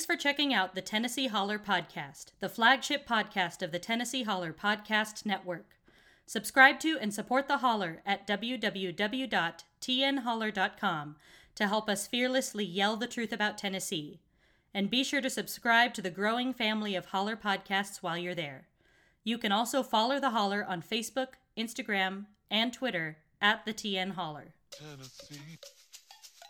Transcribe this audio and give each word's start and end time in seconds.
Thanks 0.00 0.06
for 0.06 0.16
checking 0.16 0.54
out 0.54 0.74
the 0.74 0.80
Tennessee 0.80 1.26
Holler 1.26 1.58
Podcast, 1.58 2.28
the 2.40 2.48
flagship 2.48 3.06
podcast 3.06 3.60
of 3.60 3.70
the 3.70 3.78
Tennessee 3.78 4.22
Holler 4.22 4.50
Podcast 4.50 5.26
Network. 5.26 5.76
Subscribe 6.24 6.80
to 6.80 6.96
and 6.98 7.12
support 7.12 7.48
the 7.48 7.58
Holler 7.58 8.00
at 8.06 8.26
www.tnholler.com 8.26 11.16
to 11.54 11.66
help 11.66 11.90
us 11.90 12.06
fearlessly 12.06 12.64
yell 12.64 12.96
the 12.96 13.06
truth 13.06 13.30
about 13.30 13.58
Tennessee. 13.58 14.20
And 14.72 14.88
be 14.88 15.04
sure 15.04 15.20
to 15.20 15.28
subscribe 15.28 15.92
to 15.92 16.00
the 16.00 16.08
growing 16.08 16.54
family 16.54 16.94
of 16.94 17.04
Holler 17.04 17.36
podcasts 17.36 17.98
while 17.98 18.16
you're 18.16 18.34
there. 18.34 18.68
You 19.22 19.36
can 19.36 19.52
also 19.52 19.82
follow 19.82 20.18
the 20.18 20.30
Holler 20.30 20.64
on 20.66 20.80
Facebook, 20.80 21.34
Instagram, 21.58 22.24
and 22.50 22.72
Twitter 22.72 23.18
at 23.42 23.66
the 23.66 23.74
TN 23.74 24.12
Holler. 24.12 24.54
Tennessee, 24.70 25.58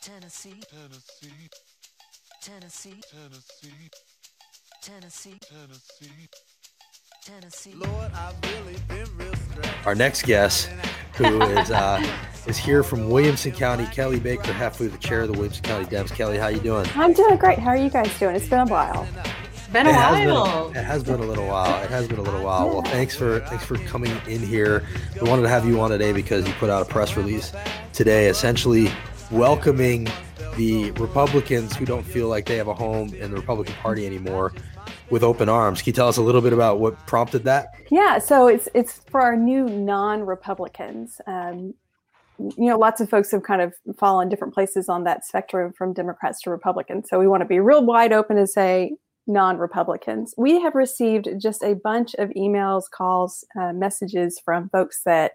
Tennessee, 0.01 0.63
Tennessee, 0.71 1.51
Tennessee, 2.43 2.95
Tennessee, 3.13 3.91
Tennessee, 4.83 5.39
Tennessee. 5.43 6.29
Tennessee. 7.23 7.75
Lord, 7.75 8.11
I've 8.15 8.35
really 8.55 8.79
been 8.89 9.07
real 9.19 9.35
stressed. 9.35 9.87
Our 9.87 9.95
next 9.95 10.23
guest, 10.23 10.71
who 11.17 11.43
is 11.43 11.71
uh, 11.71 12.03
is 12.47 12.57
here 12.57 12.83
from 12.83 13.11
Williamson 13.11 13.53
County, 13.53 13.85
Kelly 13.93 14.19
Baker, 14.19 14.55
halfway 14.55 14.87
the 14.87 14.97
chair 14.97 15.21
of 15.23 15.27
the 15.29 15.35
Williamson 15.35 15.65
County 15.65 15.85
Dems. 15.85 16.11
Kelly, 16.15 16.39
how 16.39 16.49
you 16.49 16.61
doing? 16.61 16.87
I'm 16.95 17.13
doing 17.13 17.37
great. 17.37 17.59
How 17.59 17.71
are 17.71 17.77
you 17.77 17.91
guys 17.91 18.19
doing? 18.19 18.35
It's 18.35 18.49
been 18.49 18.61
a 18.61 18.67
while. 18.67 19.07
Been 19.71 19.87
a 19.87 19.91
It 19.91 19.95
has 19.95 20.17
been 20.19 20.31
a 20.31 20.35
while. 20.35 20.67
a, 20.67 20.71
it 20.71 20.85
has 20.85 21.05
been 21.05 21.21
a 21.21 21.25
little 21.27 21.47
while. 21.47 21.83
It 21.85 21.91
has 21.91 22.09
been 22.09 22.19
a 22.19 22.23
little 22.23 22.43
while. 22.43 22.69
Well, 22.71 22.83
thanks 22.83 23.15
for 23.15 23.41
thanks 23.41 23.65
for 23.67 23.77
coming 23.77 24.13
in 24.27 24.41
here. 24.41 24.87
We 25.21 25.29
wanted 25.29 25.43
to 25.43 25.49
have 25.51 25.67
you 25.67 25.79
on 25.83 25.91
today 25.91 26.13
because 26.13 26.47
you 26.49 26.55
put 26.55 26.71
out 26.71 26.81
a 26.81 26.87
press 26.87 27.19
release 27.19 27.53
today, 27.93 28.29
essentially 28.29 28.91
welcoming 29.31 30.09
the 30.57 30.91
Republicans 30.93 31.77
who 31.77 31.85
don't 31.85 32.05
feel 32.05 32.29
like 32.29 32.47
they 32.47 32.57
have 32.57 32.69
a 32.69 32.75
home 32.75 33.15
in 33.15 33.31
the 33.31 33.37
Republican 33.37 33.75
Party 33.75 34.07
anymore 34.07 34.53
with 35.11 35.23
open 35.23 35.49
arms. 35.49 35.83
Can 35.83 35.91
you 35.91 35.95
tell 35.95 36.09
us 36.09 36.17
a 36.17 36.23
little 36.23 36.41
bit 36.41 36.53
about 36.53 36.81
what 36.81 36.97
prompted 37.07 37.45
that? 37.45 37.75
Yeah, 37.91 38.19
so 38.19 38.47
it's 38.47 38.69
it's 38.75 39.01
for 39.11 39.21
our 39.21 39.37
new 39.37 39.65
non-Republicans. 39.69 41.21
Um, 41.27 41.75
you 42.39 42.67
know, 42.71 42.79
lots 42.79 43.01
of 43.01 43.11
folks 43.11 43.31
have 43.33 43.43
kind 43.43 43.61
of 43.61 43.75
fallen 43.99 44.29
different 44.29 44.55
places 44.55 44.89
on 44.89 45.05
that 45.05 45.27
spectrum 45.27 45.73
from 45.77 45.93
Democrats 45.93 46.41
to 46.43 46.51
Republicans. 46.51 47.09
So 47.11 47.19
we 47.19 47.29
want 47.29 47.43
to 47.43 47.47
be 47.47 47.61
real 47.61 47.85
wide 47.85 48.13
open 48.13 48.39
and 48.39 48.49
say 48.49 48.93
non-Republicans. 49.27 50.35
We 50.39 50.61
have 50.61 50.75
received 50.75 51.29
just 51.39 51.63
a 51.63 51.75
bunch 51.75 52.15
of 52.15 52.31
emails, 52.31 52.85
calls, 52.91 53.45
uh, 53.61 53.73
messages 53.73 54.41
from 54.43 54.71
folks 54.71 55.03
that 55.05 55.33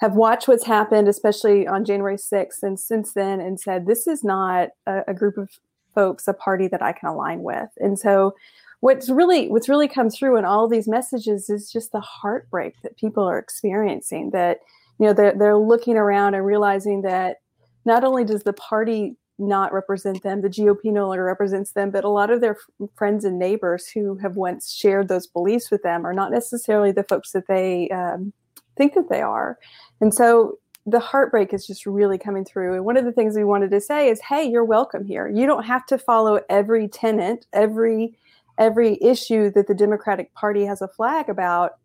have 0.00 0.14
watched 0.14 0.48
what's 0.48 0.64
happened, 0.64 1.08
especially 1.08 1.66
on 1.66 1.84
January 1.84 2.16
6th, 2.16 2.62
and 2.62 2.78
since 2.78 3.12
then, 3.14 3.40
and 3.40 3.58
said 3.58 3.86
this 3.86 4.06
is 4.06 4.22
not 4.22 4.70
a, 4.86 5.02
a 5.08 5.14
group 5.14 5.36
of 5.36 5.50
folks, 5.94 6.28
a 6.28 6.32
party 6.32 6.68
that 6.68 6.82
I 6.82 6.92
can 6.92 7.08
align 7.08 7.42
with. 7.42 7.70
And 7.78 7.98
so 7.98 8.34
what's 8.80 9.08
really 9.08 9.48
what's 9.48 9.68
really 9.68 9.88
come 9.88 10.10
through 10.10 10.36
in 10.36 10.44
all 10.44 10.68
these 10.68 10.88
messages 10.88 11.50
is 11.50 11.70
just 11.70 11.92
the 11.92 12.00
heartbreak 12.00 12.80
that 12.82 12.96
people 12.96 13.24
are 13.24 13.38
experiencing 13.38 14.30
that 14.30 14.60
you 14.98 15.06
know 15.06 15.12
they're, 15.12 15.34
they're 15.36 15.56
looking 15.56 15.96
around 15.96 16.34
and 16.34 16.46
realizing 16.46 17.02
that 17.02 17.38
not 17.84 18.04
only 18.04 18.24
does 18.24 18.44
the 18.44 18.52
party 18.52 19.16
not 19.40 19.72
represent 19.72 20.22
them 20.22 20.42
the 20.42 20.48
gop 20.48 20.78
no 20.84 21.08
longer 21.08 21.24
represents 21.24 21.72
them 21.72 21.90
but 21.90 22.04
a 22.04 22.08
lot 22.08 22.30
of 22.30 22.40
their 22.40 22.56
f- 22.56 22.88
friends 22.94 23.24
and 23.24 23.38
neighbors 23.38 23.88
who 23.88 24.16
have 24.16 24.36
once 24.36 24.72
shared 24.72 25.08
those 25.08 25.26
beliefs 25.26 25.70
with 25.70 25.82
them 25.82 26.06
are 26.06 26.14
not 26.14 26.30
necessarily 26.30 26.92
the 26.92 27.04
folks 27.04 27.32
that 27.32 27.46
they 27.48 27.88
um, 27.90 28.32
think 28.78 28.94
that 28.94 29.10
they 29.10 29.20
are 29.20 29.58
and 30.00 30.14
so 30.14 30.58
the 30.86 31.00
heartbreak 31.00 31.52
is 31.52 31.66
just 31.66 31.84
really 31.84 32.16
coming 32.16 32.44
through 32.46 32.74
and 32.74 32.84
one 32.84 32.96
of 32.96 33.04
the 33.04 33.12
things 33.12 33.36
we 33.36 33.44
wanted 33.44 33.70
to 33.70 33.80
say 33.80 34.08
is 34.08 34.20
hey 34.28 34.42
you're 34.42 34.64
welcome 34.64 35.04
here 35.04 35.28
you 35.28 35.46
don't 35.46 35.64
have 35.64 35.84
to 35.84 35.98
follow 35.98 36.40
every 36.48 36.88
tenant 36.88 37.44
every 37.52 38.16
every 38.58 38.98
issue 39.00 39.50
that 39.52 39.68
the 39.68 39.74
Democratic 39.74 40.34
Party 40.34 40.64
has 40.64 40.82
a 40.82 40.88
flag 40.88 41.28
about 41.28 41.78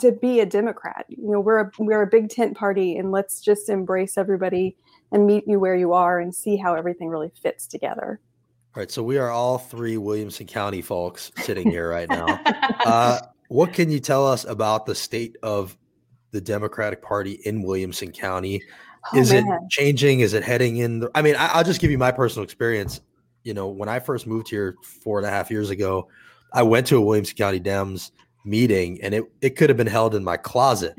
to 0.00 0.12
be 0.12 0.40
a 0.40 0.46
Democrat. 0.46 1.06
You 1.08 1.30
know, 1.30 1.40
we're 1.40 1.60
a, 1.60 1.70
we're 1.78 2.02
a 2.02 2.06
big 2.06 2.30
tent 2.30 2.56
party, 2.56 2.96
and 2.96 3.12
let's 3.12 3.40
just 3.40 3.68
embrace 3.68 4.18
everybody 4.18 4.76
and 5.12 5.26
meet 5.26 5.44
you 5.46 5.58
where 5.60 5.76
you 5.76 5.92
are 5.92 6.18
and 6.18 6.34
see 6.34 6.56
how 6.56 6.74
everything 6.74 7.08
really 7.08 7.30
fits 7.42 7.66
together. 7.66 8.20
All 8.74 8.80
right, 8.80 8.90
so 8.90 9.02
we 9.02 9.16
are 9.18 9.30
all 9.30 9.58
three 9.58 9.96
Williamson 9.96 10.46
County 10.46 10.82
folks 10.82 11.30
sitting 11.38 11.70
here 11.70 11.88
right 11.88 12.08
now. 12.08 12.40
Uh, 12.86 13.18
what 13.48 13.72
can 13.74 13.90
you 13.90 13.98
tell 13.98 14.26
us 14.26 14.44
about 14.44 14.86
the 14.86 14.94
state 14.94 15.36
of 15.42 15.76
the 16.30 16.40
Democratic 16.40 17.02
Party 17.02 17.40
in 17.44 17.62
Williamson 17.62 18.12
County? 18.12 18.62
Oh, 19.12 19.18
Is 19.18 19.32
it 19.32 19.44
changing? 19.70 20.20
Is 20.20 20.34
it 20.34 20.42
heading 20.42 20.78
in? 20.78 21.00
The, 21.00 21.10
I 21.14 21.22
mean, 21.22 21.36
I, 21.36 21.48
I'll 21.54 21.64
just 21.64 21.80
give 21.80 21.90
you 21.90 21.98
my 21.98 22.12
personal 22.12 22.44
experience. 22.44 23.00
You 23.44 23.54
know, 23.54 23.68
when 23.68 23.88
I 23.88 23.98
first 23.98 24.26
moved 24.26 24.48
here 24.48 24.76
four 24.82 25.18
and 25.18 25.26
a 25.26 25.30
half 25.30 25.50
years 25.50 25.70
ago, 25.70 26.08
I 26.52 26.62
went 26.62 26.86
to 26.88 26.96
a 26.96 27.00
Williamson 27.00 27.36
County 27.36 27.60
Dems 27.60 28.10
meeting, 28.44 29.00
and 29.02 29.14
it 29.14 29.24
it 29.40 29.50
could 29.50 29.70
have 29.70 29.76
been 29.76 29.86
held 29.86 30.14
in 30.14 30.24
my 30.24 30.36
closet. 30.36 30.94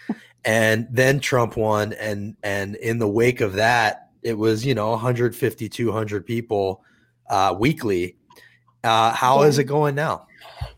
and 0.44 0.88
then 0.90 1.20
Trump 1.20 1.56
won, 1.56 1.92
and 1.94 2.36
and 2.42 2.76
in 2.76 2.98
the 2.98 3.08
wake 3.08 3.40
of 3.40 3.54
that, 3.54 4.10
it 4.22 4.36
was 4.36 4.64
you 4.64 4.74
know 4.74 4.90
150, 4.90 5.68
200 5.68 6.26
people 6.26 6.82
uh, 7.28 7.54
weekly. 7.58 8.16
Uh, 8.82 9.12
how 9.12 9.42
is 9.42 9.58
it 9.58 9.64
going 9.64 9.94
now? 9.94 10.26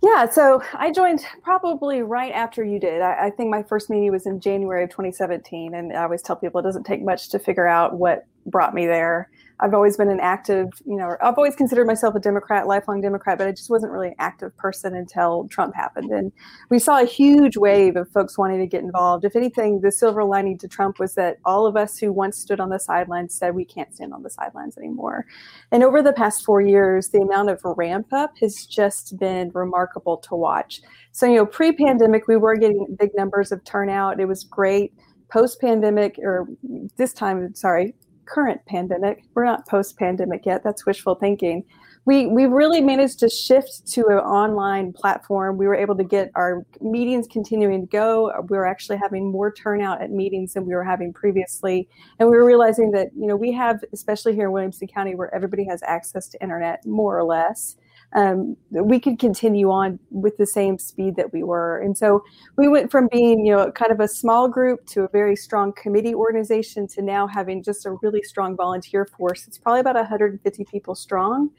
Yeah, 0.03 0.29
so 0.29 0.63
I 0.75 0.93
joined 0.93 1.25
probably 1.43 2.03
right 2.03 2.33
after 2.33 2.63
you 2.63 2.79
did. 2.79 3.01
I, 3.01 3.27
I 3.27 3.31
think 3.31 3.51
my 3.51 3.63
first 3.63 3.89
meeting 3.89 4.11
was 4.11 4.27
in 4.27 4.41
January 4.41 4.85
of 4.85 4.91
2017, 4.91 5.75
and 5.75 5.93
I 5.97 6.03
always 6.03 6.23
tell 6.23 6.37
people 6.37 6.61
it 6.61 6.65
doesn't 6.65 6.85
take 6.85 7.03
much 7.03 7.31
to 7.31 7.39
figure 7.39 7.67
out 7.67 7.95
what 7.95 8.27
brought 8.47 8.75
me 8.75 8.87
there. 8.87 9.31
I've 9.61 9.73
always 9.73 9.97
been 9.97 10.11
an 10.11 10.21
active, 10.21 10.69
you 10.85 10.97
know, 10.97 11.17
I've 11.23 11.39
always 11.39 11.55
considered 11.55 11.87
myself 11.87 12.15
a 12.17 12.21
Democrat, 12.21 12.67
lifelong 12.67 13.01
Democrat, 13.01 13.39
but 13.39 13.47
I 13.47 13.53
just 13.53 13.71
wasn't 13.71 13.93
really 13.93 14.09
an 14.09 14.15
active 14.19 14.57
person 14.57 14.97
until 14.97 15.47
Trump 15.49 15.75
happened. 15.77 16.11
And 16.11 16.33
we 16.71 16.81
saw 16.81 17.01
a 17.01 17.07
huge 17.07 17.57
wave 17.57 17.95
of 17.95 18.11
folks 18.11 18.37
wanting 18.37 18.59
to 18.59 18.67
get 18.67 18.83
involved. 18.83 19.25
If 19.25 19.37
anything, 19.37 19.81
the 19.81 19.93
silver 19.93 20.25
lining 20.25 20.59
to 20.59 20.69
Trump 20.69 20.99
was 20.99 21.15
that 21.15 21.39
all 21.45 21.67
of 21.67 21.77
us 21.77 21.99
who 21.99 22.13
once 22.13 22.37
stood 22.37 22.59
on 22.59 22.71
the 22.71 22.81
sidelines 22.81 23.35
said 23.35 23.55
we 23.55 23.65
can't 23.65 23.95
stand 23.95 24.13
on 24.13 24.25
the 24.25 24.31
sidelines 24.31 24.77
anymore. 24.77 25.25
And 25.71 25.85
over 25.85 26.03
the 26.03 26.13
past 26.13 26.45
four 26.45 26.61
years, 26.61 27.11
the 27.11 27.21
amount 27.21 27.51
of 27.51 27.61
ramp 27.65 28.13
up 28.13 28.33
has 28.41 28.67
just 28.67 29.19
been 29.19 29.53
remarkable 29.55 30.17
to 30.19 30.35
watch. 30.35 30.81
So, 31.13 31.27
you 31.27 31.37
know, 31.37 31.47
pre 31.47 31.71
pandemic, 31.71 32.27
we 32.27 32.37
were 32.37 32.57
getting 32.57 32.97
big 32.99 33.11
numbers 33.17 33.53
of 33.53 33.63
turnout. 33.65 34.19
It 34.19 34.27
was 34.27 34.43
great. 34.43 34.93
Post 35.31 35.61
pandemic, 35.61 36.19
or 36.23 36.49
this 36.97 37.13
time, 37.13 37.55
sorry, 37.55 37.95
current 38.27 38.65
pandemic, 38.67 39.25
we're 39.35 39.45
not 39.45 39.67
post 39.69 39.99
pandemic 39.99 40.47
yet. 40.47 40.63
That's 40.65 40.87
wishful 40.87 41.15
thinking. 41.15 41.65
We, 42.07 42.27
we 42.27 42.45
really 42.45 42.83
managed 42.83 43.19
to 43.21 43.31
shift 43.31 43.87
to 43.93 44.07
an 44.09 44.19
online 44.19 44.93
platform. 44.93 45.57
We 45.57 45.67
were 45.67 45.75
able 45.75 45.97
to 45.97 46.05
get 46.05 46.31
our 46.35 46.67
meetings 46.83 47.27
continuing 47.27 47.81
to 47.81 47.87
go. 47.87 48.31
We 48.51 48.59
were 48.59 48.67
actually 48.67 48.99
having 48.99 49.33
more 49.33 49.51
turnout 49.51 50.03
at 50.03 50.11
meetings 50.11 50.53
than 50.53 50.67
we 50.67 50.75
were 50.75 50.85
having 50.85 51.15
previously. 51.15 51.89
And 52.19 52.29
we 52.29 52.37
were 52.37 52.45
realizing 52.45 52.91
that, 52.91 53.09
you 53.19 53.27
know, 53.27 53.37
we 53.37 53.53
have, 53.53 53.83
especially 53.95 54.35
here 54.35 54.47
in 54.47 54.53
Williamson 54.53 54.87
County, 54.87 55.15
where 55.15 55.35
everybody 55.35 55.65
has 55.65 55.83
access 55.83 56.29
to 56.29 56.43
internet, 56.43 56.85
more 56.85 57.19
or 57.19 57.25
less 57.25 57.77
um, 58.15 58.57
we 58.71 59.01
could 59.01 59.19
continue 59.19 59.71
on 59.71 59.99
with 60.11 60.37
the 60.37 60.47
same 60.47 60.79
speed 60.79 61.17
that 61.17 61.33
we 61.33 61.43
were. 61.43 61.81
And 61.81 61.99
so 61.99 62.23
we 62.57 62.69
went 62.69 62.91
from 62.91 63.09
being, 63.11 63.45
you 63.45 63.55
know, 63.55 63.73
kind 63.73 63.91
of 63.91 63.99
a 63.99 64.07
small 64.07 64.49
group 64.49 64.87
to 64.87 65.03
a 65.03 65.09
very 65.09 65.35
strong 65.35 65.73
committee 65.73 66.15
organization 66.15 66.87
to 66.89 67.03
now 67.03 67.27
having 67.27 67.63
just 67.63 67.87
a 67.87 67.97
really 68.03 68.23
strong 68.23 68.57
volunteer 68.57 69.05
force. 69.05 69.47
It's 69.49 69.59
probably 69.59 69.81
about 69.81 69.97
150 69.97 70.65
people 70.65 70.95
strong. 70.95 71.51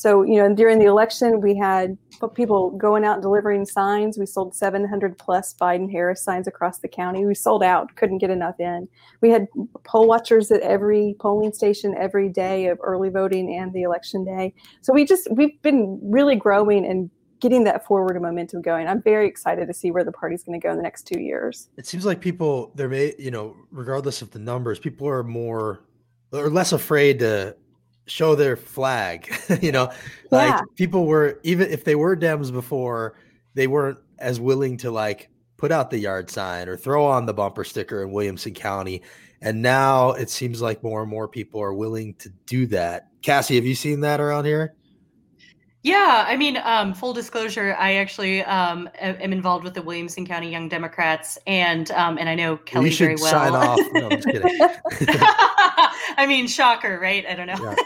So, 0.00 0.22
you 0.22 0.36
know, 0.36 0.54
during 0.54 0.78
the 0.78 0.86
election, 0.86 1.42
we 1.42 1.54
had 1.54 1.98
people 2.34 2.70
going 2.70 3.04
out 3.04 3.16
and 3.16 3.22
delivering 3.22 3.66
signs. 3.66 4.16
We 4.16 4.24
sold 4.24 4.54
700 4.54 5.18
plus 5.18 5.54
Biden 5.60 5.92
Harris 5.92 6.24
signs 6.24 6.46
across 6.46 6.78
the 6.78 6.88
county. 6.88 7.26
We 7.26 7.34
sold 7.34 7.62
out, 7.62 7.94
couldn't 7.96 8.16
get 8.16 8.30
enough 8.30 8.58
in. 8.58 8.88
We 9.20 9.28
had 9.28 9.46
poll 9.84 10.08
watchers 10.08 10.50
at 10.50 10.62
every 10.62 11.16
polling 11.20 11.52
station 11.52 11.94
every 11.98 12.30
day 12.30 12.68
of 12.68 12.78
early 12.82 13.10
voting 13.10 13.54
and 13.54 13.74
the 13.74 13.82
election 13.82 14.24
day. 14.24 14.54
So 14.80 14.94
we 14.94 15.04
just, 15.04 15.30
we've 15.32 15.60
been 15.60 16.00
really 16.02 16.34
growing 16.34 16.86
and 16.86 17.10
getting 17.38 17.64
that 17.64 17.84
forward 17.84 18.18
momentum 18.22 18.62
going. 18.62 18.86
I'm 18.86 19.02
very 19.02 19.28
excited 19.28 19.66
to 19.66 19.74
see 19.74 19.90
where 19.90 20.04
the 20.04 20.12
party's 20.12 20.42
going 20.42 20.58
to 20.58 20.66
go 20.66 20.70
in 20.70 20.78
the 20.78 20.82
next 20.82 21.02
two 21.02 21.20
years. 21.20 21.68
It 21.76 21.86
seems 21.86 22.06
like 22.06 22.22
people 22.22 22.72
there 22.74 22.88
may 22.88 23.14
you 23.18 23.30
know 23.30 23.54
regardless 23.70 24.22
of 24.22 24.30
the 24.30 24.38
numbers, 24.38 24.78
people 24.78 25.06
are 25.08 25.22
more 25.22 25.82
or 26.32 26.48
less 26.48 26.72
afraid 26.72 27.18
to 27.18 27.54
show 28.10 28.34
their 28.34 28.56
flag. 28.56 29.32
you 29.62 29.72
know, 29.72 29.90
like 30.30 30.50
Yeah. 30.50 30.60
people 30.76 31.06
were 31.06 31.40
even 31.42 31.70
if 31.70 31.84
they 31.84 31.94
were 31.94 32.16
Dems 32.16 32.52
before, 32.52 33.14
they 33.54 33.66
weren't 33.66 33.98
as 34.18 34.40
willing 34.40 34.76
to 34.78 34.90
like 34.90 35.28
put 35.56 35.72
out 35.72 35.90
the 35.90 35.98
yard 35.98 36.30
sign 36.30 36.68
or 36.68 36.76
throw 36.76 37.04
on 37.06 37.26
the 37.26 37.34
bumper 37.34 37.64
sticker 37.64 38.02
in 38.02 38.12
Williamson 38.12 38.54
County. 38.54 39.02
And 39.42 39.62
now 39.62 40.10
it 40.12 40.28
seems 40.30 40.60
like 40.60 40.82
more 40.82 41.00
and 41.02 41.10
more 41.10 41.26
people 41.28 41.62
are 41.62 41.72
willing 41.72 42.14
to 42.14 42.28
do 42.46 42.66
that. 42.66 43.08
Cassie, 43.22 43.56
have 43.56 43.64
you 43.64 43.74
seen 43.74 44.00
that 44.00 44.20
around 44.20 44.44
here? 44.44 44.74
Yeah, 45.82 46.26
I 46.28 46.36
mean, 46.36 46.58
um, 46.62 46.92
full 46.92 47.14
disclosure, 47.14 47.74
I 47.78 47.94
actually 47.94 48.42
um, 48.44 48.88
am 48.98 49.32
involved 49.32 49.64
with 49.64 49.72
the 49.72 49.80
Williamson 49.80 50.26
County 50.26 50.50
Young 50.50 50.68
Democrats, 50.68 51.38
and 51.46 51.90
um, 51.92 52.18
and 52.18 52.28
I 52.28 52.34
know 52.34 52.58
Kelly 52.58 52.86
you 52.86 52.92
should 52.92 53.04
very 53.04 53.16
well. 53.16 53.30
sign 53.30 53.54
off. 53.54 53.80
No, 53.92 54.10
I'm 54.10 54.20
kidding. 54.20 54.58
I 56.18 56.26
mean, 56.28 56.46
shocker, 56.48 56.98
right? 57.00 57.24
I 57.26 57.34
don't 57.34 57.46
know. 57.46 57.76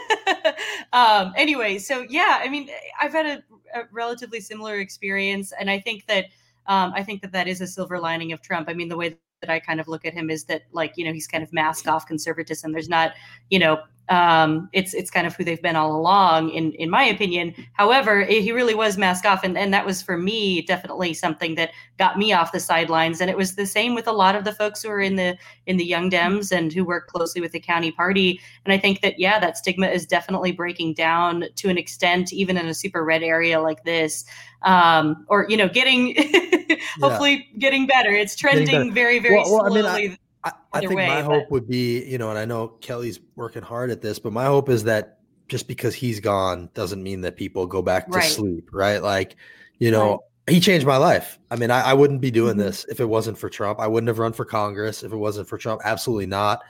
um, 0.93 1.33
anyway, 1.37 1.77
so 1.77 2.05
yeah, 2.09 2.41
I 2.41 2.49
mean, 2.49 2.69
I've 2.99 3.13
had 3.13 3.25
a, 3.25 3.79
a 3.79 3.83
relatively 3.93 4.41
similar 4.41 4.79
experience, 4.79 5.53
and 5.57 5.71
I 5.71 5.79
think 5.79 6.05
that 6.07 6.25
um, 6.67 6.91
I 6.93 7.03
think 7.03 7.21
that 7.21 7.31
that 7.31 7.47
is 7.47 7.61
a 7.61 7.67
silver 7.67 7.99
lining 7.99 8.33
of 8.33 8.41
Trump. 8.41 8.67
I 8.67 8.73
mean, 8.73 8.89
the 8.89 8.97
way 8.97 9.17
that 9.41 9.49
I 9.49 9.59
kind 9.59 9.79
of 9.79 9.87
look 9.87 10.05
at 10.05 10.13
him 10.13 10.29
is 10.29 10.45
that, 10.45 10.63
like, 10.71 10.93
you 10.97 11.05
know, 11.05 11.13
he's 11.13 11.27
kind 11.27 11.43
of 11.43 11.53
masked 11.53 11.87
off 11.87 12.07
conservatism. 12.07 12.71
There's 12.71 12.89
not, 12.89 13.13
you 13.49 13.59
know, 13.59 13.79
um, 14.09 14.69
it's 14.73 14.93
it's 14.93 15.09
kind 15.09 15.25
of 15.25 15.35
who 15.35 15.43
they've 15.43 15.61
been 15.61 15.75
all 15.75 15.95
along, 15.95 16.49
in 16.51 16.73
in 16.73 16.89
my 16.89 17.03
opinion. 17.03 17.55
However, 17.73 18.21
eh, 18.23 18.39
he 18.41 18.51
really 18.51 18.75
was 18.75 18.97
masked 18.97 19.25
off, 19.25 19.43
and 19.43 19.57
and 19.57 19.73
that 19.73 19.85
was 19.85 20.01
for 20.01 20.17
me 20.17 20.61
definitely 20.61 21.13
something 21.13 21.55
that 21.55 21.71
got 21.97 22.17
me 22.17 22.31
off 22.33 22.51
the 22.51 22.59
sidelines. 22.59 23.21
And 23.21 23.29
it 23.29 23.37
was 23.37 23.55
the 23.55 23.65
same 23.65 23.95
with 23.95 24.07
a 24.07 24.11
lot 24.11 24.35
of 24.35 24.43
the 24.43 24.51
folks 24.53 24.83
who 24.83 24.89
are 24.89 25.01
in 25.01 25.15
the 25.15 25.37
in 25.65 25.77
the 25.77 25.85
Young 25.85 26.09
Dems 26.11 26.51
and 26.51 26.71
who 26.71 26.85
work 26.85 27.07
closely 27.07 27.41
with 27.41 27.51
the 27.51 27.59
county 27.59 27.91
party. 27.91 28.39
And 28.65 28.71
I 28.73 28.77
think 28.77 29.01
that 29.01 29.19
yeah, 29.19 29.39
that 29.39 29.57
stigma 29.57 29.87
is 29.87 30.05
definitely 30.05 30.51
breaking 30.51 30.93
down 30.93 31.45
to 31.55 31.69
an 31.69 31.77
extent, 31.77 32.31
even 32.33 32.57
in 32.57 32.67
a 32.67 32.73
super 32.73 33.03
red 33.03 33.23
area 33.23 33.59
like 33.61 33.83
this, 33.85 34.23
um, 34.63 35.25
or 35.29 35.45
you 35.49 35.57
know, 35.57 35.67
getting 35.69 36.15
hopefully 37.01 37.47
getting 37.57 37.87
better. 37.87 38.11
It's 38.11 38.35
trending 38.35 38.89
better. 38.89 38.91
very 38.91 39.19
very 39.19 39.35
Well- 39.35 39.51
well, 39.51 39.65
I 39.65 39.69
slowly. 39.69 39.81
mean, 40.09 40.11
I, 40.13 40.17
I 40.45 40.51
Either 40.79 40.87
think 40.89 40.97
way, 40.99 41.07
my 41.07 41.21
but- 41.21 41.25
hope 41.31 41.51
would 41.51 41.67
be, 41.67 42.03
you 42.05 42.17
know, 42.17 42.29
and 42.29 42.37
I 42.39 42.45
know 42.45 42.67
Kelly's 42.67 43.19
working 43.35 43.63
hard 43.63 43.89
at 43.89 44.01
this, 44.01 44.19
but 44.19 44.31
my 44.33 44.45
hope 44.45 44.69
is 44.69 44.83
that 44.83 45.19
just 45.47 45.67
because 45.67 45.93
he's 45.95 46.19
gone 46.19 46.69
doesn't 46.73 47.01
mean 47.03 47.21
that 47.21 47.35
people 47.35 47.65
go 47.67 47.81
back 47.81 48.07
to 48.07 48.17
Right. 48.17 48.23
sleep, 48.29 48.69
right? 48.71 49.01
Like, 49.01 49.35
you 49.79 49.91
know, 49.91 50.23
he 50.47 50.59
changed 50.59 50.85
my 50.85 50.97
life. 50.97 51.39
I 51.49 51.55
mean, 51.55 51.71
I, 51.71 51.81
I 51.81 51.93
wouldn't 51.93 52.21
be 52.21 52.31
doing 52.31 52.55
Mhm. 52.55 52.59
this 52.59 52.85
if 52.89 52.99
it 52.99 53.05
wasn't 53.05 53.37
for 53.37 53.49
Trump. 53.49 53.79
I 53.79 53.87
wouldn't 53.87 54.07
have 54.07 54.19
run 54.19 54.33
for 54.33 54.45
Congress 54.45 55.03
if 55.03 55.11
it 55.11 55.17
wasn't 55.17 55.47
for 55.47 55.57
Trump. 55.57 55.81
Absolutely 55.83 56.27
not. 56.27 56.61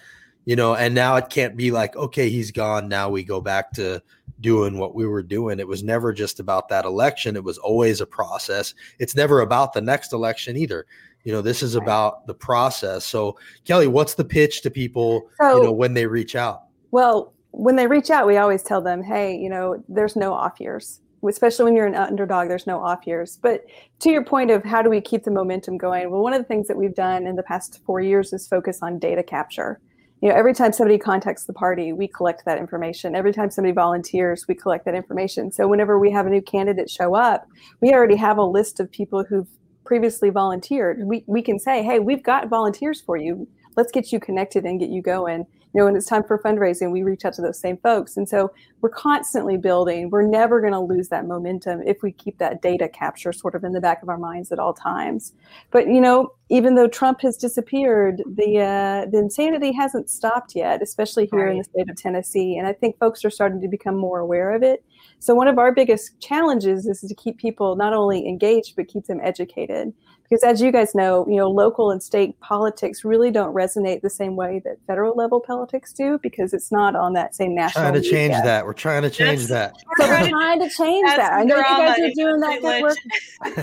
You 0.46 0.56
know, 0.56 0.76
and 0.76 0.94
now 0.94 1.16
it 1.16 1.30
can't 1.30 1.58
be 1.58 1.72
like, 1.72 1.96
okay, 1.96 2.30
he's 2.30 2.52
gone. 2.52 2.88
Now 2.88 3.10
we 3.10 3.24
go 3.24 3.42
back 3.42 3.72
to 3.74 4.02
doing 4.42 4.78
what 4.78 4.94
we 4.94 5.08
were 5.08 5.24
doing. 5.24 5.60
It 5.60 5.68
was 5.68 5.84
never 5.84 6.14
just 6.14 6.40
about 6.40 6.70
that 6.70 6.86
election. 6.86 7.36
It 7.36 7.44
was 7.44 7.58
always 7.58 8.00
a 8.00 8.06
process. 8.06 8.76
It's 9.00 9.16
never 9.16 9.42
about 9.42 9.74
the 9.74 9.82
next 9.82 10.14
election 10.14 10.56
either. 10.56 10.86
You 11.26 11.34
know, 11.34 11.42
this 11.42 11.62
is 11.64 11.76
about 11.76 12.28
the 12.28 12.34
process. 12.36 13.04
So, 13.04 13.38
Kelly, 13.66 13.88
what's 13.88 14.14
the 14.14 14.24
pitch 14.24 14.62
to 14.62 14.70
people, 14.70 15.24
So- 15.42 15.58
you 15.58 15.64
know, 15.64 15.72
when 15.72 15.94
they 15.94 16.06
reach 16.06 16.36
out? 16.36 16.62
Well, 16.92 17.34
when 17.52 17.76
they 17.76 17.88
reach 17.88 18.10
out, 18.10 18.28
we 18.28 18.38
always 18.38 18.64
tell 18.64 18.82
them, 18.82 19.02
hey, 19.02 19.36
you 19.36 19.50
know, 19.50 19.84
there's 19.90 20.16
no 20.16 20.34
off 20.34 20.60
years, 20.60 21.02
especially 21.28 21.66
when 21.66 21.76
you're 21.76 21.88
an 21.88 21.96
underdog, 21.96 22.48
there's 22.48 22.68
no 22.68 22.80
off 22.80 23.08
years. 23.08 23.40
But 23.42 23.66
to 24.02 24.12
your 24.12 24.24
point 24.24 24.52
of 24.52 24.64
how 24.64 24.82
do 24.82 24.90
we 24.90 25.02
keep 25.02 25.24
the 25.24 25.32
momentum 25.32 25.78
going? 25.78 26.12
Well, 26.12 26.22
one 26.22 26.34
of 26.34 26.42
the 26.42 26.48
things 26.48 26.68
that 26.68 26.78
we've 26.78 26.96
done 26.96 27.26
in 27.26 27.36
the 27.36 27.44
past 27.44 27.82
four 27.86 28.02
years 28.02 28.32
is 28.32 28.48
focus 28.48 28.80
on 28.82 29.00
data 29.00 29.24
capture. 29.24 29.80
You 30.22 30.30
know, 30.30 30.36
every 30.36 30.54
time 30.54 30.74
somebody 30.74 30.98
contacts 30.98 31.46
the 31.46 31.54
party, 31.54 31.92
we 31.92 32.08
collect 32.08 32.46
that 32.46 32.58
information. 32.58 33.16
Every 33.16 33.34
time 33.34 33.50
somebody 33.50 33.74
volunteers, 33.74 34.48
we 34.48 34.56
collect 34.56 34.86
that 34.86 34.96
information. 34.96 35.52
So 35.52 35.68
whenever 35.68 35.98
we 35.98 36.12
have 36.12 36.28
a 36.28 36.30
new 36.30 36.42
candidate 36.42 36.90
show 36.90 37.16
up, 37.16 37.48
we 37.82 37.94
already 37.94 38.16
have 38.16 38.38
a 38.38 38.44
list 38.44 38.80
of 38.80 38.92
people 38.92 39.24
who've 39.24 39.48
previously 39.86 40.30
volunteered. 40.30 40.98
Mm-hmm. 40.98 41.08
We, 41.08 41.24
we 41.28 41.42
can 41.42 41.60
say, 41.60 41.84
hey, 41.84 42.00
we've 42.00 42.24
got 42.24 42.50
volunteers 42.50 43.02
for 43.02 43.18
you. 43.18 43.48
Let's 43.78 43.92
get 43.92 44.12
you 44.12 44.20
connected 44.20 44.66
and 44.66 44.80
get 44.80 44.90
you 44.90 45.02
going 45.02 45.46
you 45.76 45.82
know 45.82 45.86
when 45.86 45.98
it's 45.98 46.06
time 46.06 46.24
for 46.24 46.40
fundraising 46.40 46.90
we 46.90 47.04
reach 47.04 47.26
out 47.26 47.34
to 47.34 47.42
those 47.42 47.60
same 47.60 47.76
folks. 47.78 48.16
And 48.16 48.30
so 48.30 48.54
we're 48.80 48.90
constantly 48.90 49.58
building. 49.58 50.10
We're 50.10 50.26
never 50.26 50.62
going 50.62 50.72
to 50.72 50.80
lose 50.80 51.10
that 51.10 51.28
momentum 51.28 51.82
if 51.86 52.02
we 52.02 52.14
keep 52.14 52.38
that 52.38 52.62
data 52.62 52.88
capture 52.88 53.34
sort 53.34 53.56
of 53.56 53.66
in 53.66 53.74
the 53.74 53.82
back 53.82 54.02
of 54.02 54.08
our 54.08 54.18
minds 54.18 54.54
at 54.54 54.60
all 54.60 54.74
times. 54.74 55.34
But 55.72 55.88
you 55.88 56.00
know 56.00 56.32
even 56.48 56.76
though 56.76 56.88
trump 56.88 57.22
has 57.22 57.36
disappeared 57.38 58.22
the 58.26 58.60
uh, 58.60 59.10
the 59.12 59.18
insanity 59.18 59.74
hasn't 59.74 60.10
stopped 60.12 60.56
yet 60.56 60.80
especially 60.82 61.28
here 61.32 61.48
in 61.48 61.58
the 61.58 61.64
state 61.64 61.90
of 61.90 61.98
tennessee. 61.98 62.58
And 62.58 62.68
i 62.68 62.74
think 62.74 62.98
folks 62.98 63.26
are 63.26 63.30
starting 63.30 63.60
to 63.62 63.68
become 63.68 63.98
more 63.98 64.20
aware 64.20 64.56
of 64.56 64.64
it. 64.64 64.84
So 65.20 65.36
one 65.36 65.50
of 65.50 65.58
our 65.58 65.74
biggest 65.74 66.20
challenges 66.22 66.86
is 66.86 67.02
to 67.02 67.16
keep 67.16 67.38
people 67.38 67.76
not 67.76 67.94
only 67.94 68.26
engaged 68.28 68.78
but 68.78 68.88
keep 68.88 69.08
them 69.08 69.20
educated 69.22 69.94
because 70.30 70.44
as 70.44 70.62
you 70.62 70.72
guys 70.72 70.96
know 70.96 71.26
you 71.28 71.36
know 71.38 71.50
local 71.50 71.92
and 71.92 72.02
state 72.02 72.40
politics 72.40 73.06
really 73.06 73.32
don't 73.32 73.54
resonate 73.54 74.02
the 74.02 74.10
same 74.10 74.36
way 74.36 74.60
that 74.66 74.78
federal 74.88 75.16
level 75.16 75.40
politics 75.40 75.94
do 75.94 76.18
because 76.24 76.54
it's 76.54 76.72
not 76.72 76.96
on 76.96 77.14
that 77.14 77.36
same 77.36 77.54
national 77.56 77.84
Trying 77.84 77.94
to 77.94 78.02
change 78.02 78.32
media. 78.32 78.44
that. 78.44 78.66
We're 78.66 78.74
trying 78.74 79.04
to 79.04 79.10
change 79.10 79.46
that. 79.48 79.76
so 80.00 80.06
Trying 80.06 80.10
we're 80.10 80.26
to 80.26 80.30
trying 80.32 80.60
to 80.60 80.70
change 80.70 81.08
that 81.08 81.34
i 81.34 81.44
know 81.44 81.58
you 81.58 81.64
guys 81.64 82.00
are 82.00 82.12
doing 82.16 82.40
that 82.40 82.62
good 82.62 82.82
work 82.82 82.98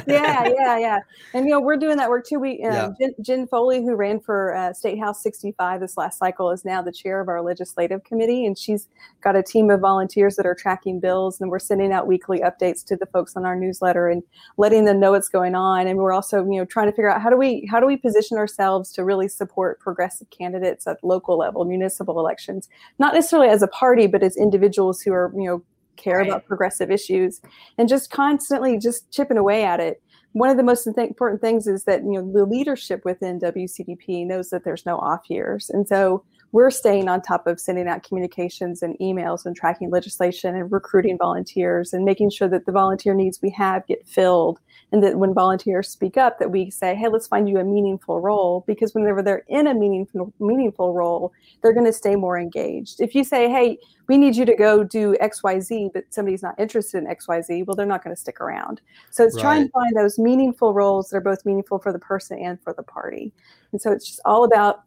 yeah 0.06 0.48
yeah 0.56 0.78
yeah 0.78 0.98
and 1.34 1.44
you 1.46 1.50
know 1.50 1.60
we're 1.60 1.76
doing 1.76 1.96
that 1.96 2.08
work 2.08 2.26
too 2.26 2.38
we 2.38 2.62
um, 2.64 2.72
Yeah. 2.72 2.88
Jen, 3.00 3.14
Jen 3.22 3.46
foley 3.46 3.82
who 3.82 3.94
ran 3.94 4.20
for 4.20 4.54
uh, 4.54 4.72
state 4.72 4.98
house 4.98 5.22
65 5.22 5.80
this 5.80 5.96
last 5.96 6.18
cycle 6.18 6.50
is 6.50 6.64
now 6.64 6.82
the 6.82 6.92
chair 6.92 7.20
of 7.20 7.28
our 7.28 7.42
legislative 7.42 8.04
committee 8.04 8.46
and 8.46 8.56
she's 8.56 8.88
got 9.22 9.36
a 9.36 9.42
team 9.42 9.70
of 9.70 9.80
volunteers 9.80 10.36
that 10.36 10.46
are 10.46 10.54
tracking 10.54 11.00
bills 11.00 11.40
and 11.40 11.50
we're 11.50 11.58
sending 11.58 11.92
out 11.92 12.06
weekly 12.06 12.40
updates 12.40 12.84
to 12.86 12.96
the 12.96 13.06
folks 13.06 13.36
on 13.36 13.44
our 13.44 13.56
newsletter 13.56 14.08
and 14.08 14.22
letting 14.56 14.84
them 14.84 15.00
know 15.00 15.12
what's 15.12 15.28
going 15.28 15.54
on 15.54 15.86
and 15.86 15.98
we're 15.98 16.12
also 16.12 16.44
you 16.52 16.60
know 16.60 16.64
trying 16.64 16.86
to 16.86 16.92
figure 16.92 17.10
out 17.10 17.22
how 17.22 17.30
do 17.30 17.36
we 17.36 17.66
how 17.70 17.80
do 17.80 17.86
we 17.86 17.96
position 17.96 18.36
ourselves 18.38 18.92
to 18.92 19.04
really 19.04 19.28
support 19.28 19.80
progressive 19.80 20.28
candidates 20.30 20.86
at 20.86 21.02
local 21.02 21.38
level 21.38 21.64
municipal 21.64 22.18
elections? 22.18 22.68
Not 22.98 23.14
necessarily 23.14 23.48
as 23.48 23.62
a 23.62 23.68
party 23.68 24.06
but 24.06 24.22
as 24.22 24.36
individuals 24.36 25.00
who 25.00 25.12
are 25.12 25.32
you 25.36 25.44
know 25.44 25.62
care 25.96 26.18
Right. 26.18 26.28
about 26.28 26.46
progressive 26.46 26.90
issues 26.90 27.40
and 27.78 27.88
just 27.88 28.10
constantly 28.10 28.78
just 28.78 29.10
chipping 29.12 29.36
away 29.36 29.62
at 29.64 29.78
it. 29.78 30.02
One 30.32 30.48
of 30.48 30.56
the 30.56 30.62
most 30.62 30.86
important 30.86 31.40
things 31.42 31.66
is 31.66 31.84
that 31.84 32.02
you 32.02 32.12
know 32.12 32.32
the 32.32 32.46
leadership 32.46 33.04
within 33.04 33.38
WCDP 33.38 34.26
knows 34.26 34.48
that 34.50 34.64
there's 34.64 34.86
no 34.86 34.96
off 34.98 35.28
years, 35.28 35.68
and 35.68 35.86
so 35.86 36.24
we're 36.52 36.70
staying 36.70 37.08
on 37.08 37.20
top 37.22 37.46
of 37.46 37.58
sending 37.58 37.88
out 37.88 38.02
communications 38.02 38.82
and 38.82 38.96
emails 38.98 39.46
and 39.46 39.56
tracking 39.56 39.90
legislation 39.90 40.54
and 40.54 40.70
recruiting 40.70 41.16
volunteers 41.16 41.94
and 41.94 42.04
making 42.04 42.30
sure 42.30 42.48
that 42.48 42.66
the 42.66 42.72
volunteer 42.72 43.14
needs 43.14 43.40
we 43.42 43.50
have 43.50 43.86
get 43.86 44.06
filled, 44.06 44.60
and 44.92 45.02
that 45.02 45.16
when 45.16 45.32
volunteers 45.32 45.88
speak 45.88 46.18
up, 46.18 46.38
that 46.38 46.50
we 46.50 46.70
say, 46.70 46.94
hey, 46.94 47.08
let's 47.08 47.26
find 47.26 47.48
you 47.48 47.58
a 47.58 47.64
meaningful 47.64 48.20
role 48.20 48.64
because 48.66 48.94
whenever 48.94 49.22
they're 49.22 49.44
in 49.48 49.66
a 49.66 49.74
meaningful 49.74 50.32
meaningful 50.38 50.92
role, 50.92 51.32
they're 51.62 51.72
going 51.72 51.86
to 51.86 51.92
stay 51.92 52.14
more 52.14 52.38
engaged. 52.38 53.00
If 53.00 53.14
you 53.14 53.24
say, 53.24 53.48
hey, 53.48 53.78
we 54.08 54.18
need 54.18 54.36
you 54.36 54.44
to 54.44 54.54
go 54.54 54.84
do 54.84 55.16
XYZ, 55.22 55.92
but 55.94 56.04
somebody's 56.10 56.42
not 56.42 56.58
interested 56.60 56.98
in 56.98 57.06
XYZ, 57.06 57.64
well, 57.66 57.74
they're 57.74 57.86
not 57.86 58.04
going 58.04 58.14
to 58.14 58.20
stick 58.20 58.42
around. 58.42 58.82
So 59.10 59.24
it's 59.24 59.40
trying 59.40 59.64
to 59.64 59.70
find 59.70 59.96
those 59.96 60.18
meaningful 60.18 60.74
roles 60.74 61.08
that 61.08 61.16
are 61.16 61.22
both 61.22 61.46
meaningful 61.46 61.78
for 61.78 61.92
the 61.92 61.98
person 61.98 62.38
and 62.38 62.60
for 62.62 62.74
the 62.74 62.82
party. 62.82 63.32
And 63.70 63.80
so 63.80 63.90
it's 63.90 64.06
just 64.06 64.20
all 64.26 64.44
about 64.44 64.82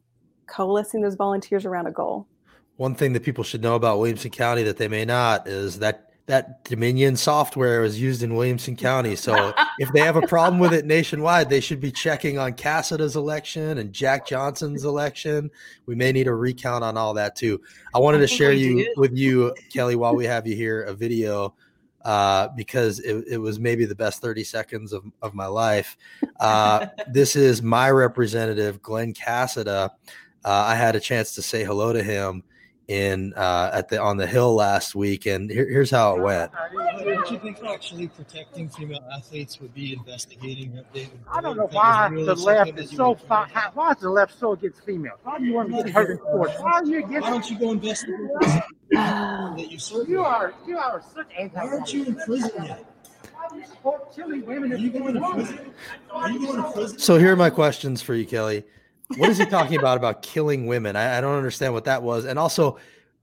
coalescing 0.48 1.02
those 1.02 1.16
volunteers 1.16 1.66
around 1.66 1.88
a 1.88 1.92
goal. 1.92 2.28
One 2.78 2.96
thing 2.96 3.14
that 3.14 3.24
people 3.24 3.44
should 3.44 3.62
know 3.62 3.76
about 3.76 4.00
Williamson 4.00 4.32
County 4.32 4.64
that 4.64 4.78
they 4.78 4.88
may 4.88 5.06
not 5.06 5.48
is 5.48 5.80
that 5.80 6.06
that 6.28 6.64
Dominion 6.64 7.16
software 7.16 7.84
is 7.84 8.02
used 8.02 8.24
in 8.24 8.36
Williamson 8.36 8.76
County. 8.76 9.16
So 9.16 9.54
if 9.80 9.92
they 9.94 10.00
have 10.00 10.16
a 10.16 10.26
problem 10.26 10.60
with 10.60 10.74
it 10.74 10.86
nationwide, 10.86 11.50
they 11.50 11.60
should 11.60 11.80
be 11.80 11.92
checking 11.92 12.40
on 12.40 12.54
Casada's 12.54 13.16
election 13.16 13.78
and 13.78 13.94
Jack 13.94 14.26
Johnson's 14.26 14.86
election. 14.86 15.52
We 15.86 15.94
may 15.94 16.12
need 16.12 16.28
a 16.28 16.34
recount 16.34 16.84
on 16.84 16.98
all 16.98 17.14
that 17.14 17.36
too. 17.36 17.62
I 17.94 18.00
wanted 18.00 18.20
to 18.20 18.28
share 18.28 18.54
you 18.54 18.92
with 18.98 19.16
you, 19.16 19.54
Kelly, 19.74 19.96
while 19.96 20.16
we 20.16 20.26
have 20.26 20.48
you 20.48 20.56
here, 20.56 20.84
a 20.84 20.94
video 20.94 21.54
uh, 22.04 22.50
because 22.56 23.00
it, 23.00 23.26
it 23.28 23.38
was 23.38 23.60
maybe 23.60 23.86
the 23.86 23.96
best 23.96 24.22
30 24.22 24.44
seconds 24.44 24.94
of, 24.94 25.04
of 25.22 25.34
my 25.34 25.48
life. 25.48 25.98
Uh, 26.40 26.88
this 27.08 27.36
is 27.36 27.62
my 27.62 27.90
representative, 27.90 28.82
Glenn 28.82 29.14
Casada. 29.14 29.90
Uh, 30.46 30.64
I 30.68 30.76
had 30.76 30.96
a 30.96 31.00
chance 31.00 31.34
to 31.36 31.42
say 31.42 31.64
hello 31.64 31.92
to 31.92 32.04
him 32.04 32.44
in 32.88 33.34
uh, 33.34 33.72
at 33.74 33.90
the 33.90 34.00
on 34.00 34.18
the 34.18 34.28
hill 34.28 34.54
last 34.54 34.94
week, 34.94 35.26
and 35.26 35.50
here, 35.50 35.68
here's 35.68 35.90
how 35.90 36.16
it 36.16 36.22
went. 36.22 36.52
Don't 37.00 37.32
you 37.32 37.40
think 37.40 37.58
actually 37.68 38.10
protecting 38.10 38.70
female 38.70 39.04
athletes 39.12 39.60
would 39.60 39.74
be 39.74 39.94
investigating 39.94 40.76
what 40.76 40.86
I 41.32 41.42
don't 41.42 41.58
know 41.58 41.68
why 41.72 42.10
the 42.12 42.36
left 42.36 42.78
is 42.78 42.92
so 42.92 43.16
would 43.16 43.48
why 43.74 43.92
is 43.92 43.98
the 43.98 44.10
left 44.12 44.38
so 44.40 44.52
against 44.52 44.86
females? 44.86 45.18
Why 45.24 45.40
do 45.40 45.46
you 45.46 45.54
want 45.54 45.70
to 45.76 45.84
get 45.84 45.90
hurt 45.90 46.12
in 46.12 46.18
sports? 46.20 46.54
Why 46.60 46.72
are 46.74 46.86
you 46.86 47.02
Why 47.02 47.08
against? 47.08 47.28
don't 47.28 47.50
you 47.50 47.60
go 47.60 47.72
investigate 47.72 48.20
that 48.92 49.68
you 49.72 49.80
serve? 49.80 50.08
You 50.08 50.18
with? 50.18 50.28
are 50.28 50.54
you 50.68 50.78
are 50.78 51.02
such 51.12 51.32
anti. 51.40 51.60
Why 51.60 51.72
aren't 51.72 51.92
you 51.92 52.06
in 52.06 52.16
prison 52.18 52.52
yet? 52.66 52.86
Why 53.34 53.48
do 53.50 53.58
you 53.58 53.66
support 53.66 54.16
women? 54.46 54.74
Are 54.74 54.78
you 54.78 54.92
going 54.92 55.16
to 55.16 55.32
prison? 55.34 55.74
Are 56.12 56.30
you 56.30 56.46
going 56.46 56.62
to 56.62 56.72
prison? 56.72 57.00
So 57.00 57.18
here 57.18 57.34
are 57.34 57.36
my 57.36 57.50
questions 57.50 58.04
for 58.04 58.14
you, 58.14 58.28
Kelly. 58.28 58.64
What 59.18 59.30
is 59.30 59.38
he 59.38 59.46
talking 59.46 59.78
about 59.78 59.98
about 59.98 60.22
killing 60.22 60.68
women? 60.68 60.96
I, 60.96 61.18
I 61.18 61.22
don't 61.22 61.36
understand 61.38 61.74
what 61.74 61.86
that 61.86 62.02
was, 62.04 62.26
and 62.26 62.38
also. 62.40 62.78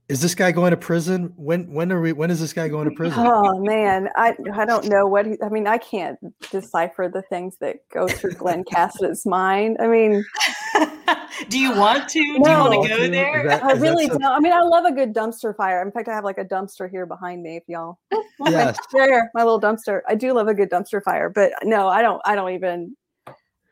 is 0.09 0.21
this 0.21 0.35
guy 0.35 0.51
going 0.51 0.71
to 0.71 0.77
prison? 0.77 1.33
When 1.37 1.71
when 1.73 1.91
are 1.91 2.01
we? 2.01 2.11
When 2.13 2.29
is 2.29 2.39
this 2.39 2.51
guy 2.53 2.67
going 2.67 2.89
to 2.89 2.95
prison? 2.95 3.19
Oh 3.25 3.59
man, 3.59 4.09
I 4.17 4.35
I 4.53 4.65
don't 4.65 4.85
know 4.89 5.05
what 5.07 5.25
he, 5.25 5.37
I 5.41 5.47
mean. 5.49 5.65
I 5.67 5.77
can't 5.77 6.17
decipher 6.51 7.09
the 7.13 7.21
things 7.23 7.55
that 7.61 7.77
go 7.93 8.07
through 8.07 8.33
Glenn 8.33 8.63
Casada's 8.65 9.25
mind. 9.25 9.77
I 9.79 9.87
mean, 9.87 10.23
Do 11.49 11.59
you 11.59 11.75
want 11.75 12.07
to? 12.09 12.19
Do 12.19 12.25
you 12.25 12.39
want 12.41 12.73
to 12.83 12.87
go 12.89 13.03
Is 13.03 13.11
there? 13.11 13.47
that- 13.47 13.63
I 13.63 13.73
really 13.73 14.07
some- 14.07 14.19
don't. 14.19 14.31
I 14.31 14.39
mean, 14.39 14.53
I 14.53 14.61
love 14.61 14.85
a 14.85 14.91
good 14.91 15.13
dumpster 15.13 15.55
fire. 15.55 15.81
In 15.81 15.91
fact, 15.91 16.07
I 16.07 16.13
have 16.13 16.23
like 16.23 16.37
a 16.37 16.45
dumpster 16.45 16.89
here 16.89 17.05
behind 17.05 17.41
me. 17.41 17.57
If 17.57 17.63
y'all, 17.67 17.97
Yes. 18.45 18.77
there, 18.93 19.31
my 19.33 19.43
little 19.43 19.59
dumpster. 19.61 20.01
I 20.07 20.15
do 20.15 20.33
love 20.33 20.47
a 20.47 20.53
good 20.53 20.69
dumpster 20.69 21.01
fire, 21.03 21.29
but 21.29 21.51
no, 21.63 21.87
I 21.87 22.01
don't. 22.01 22.21
I 22.25 22.35
don't 22.35 22.51
even. 22.53 22.95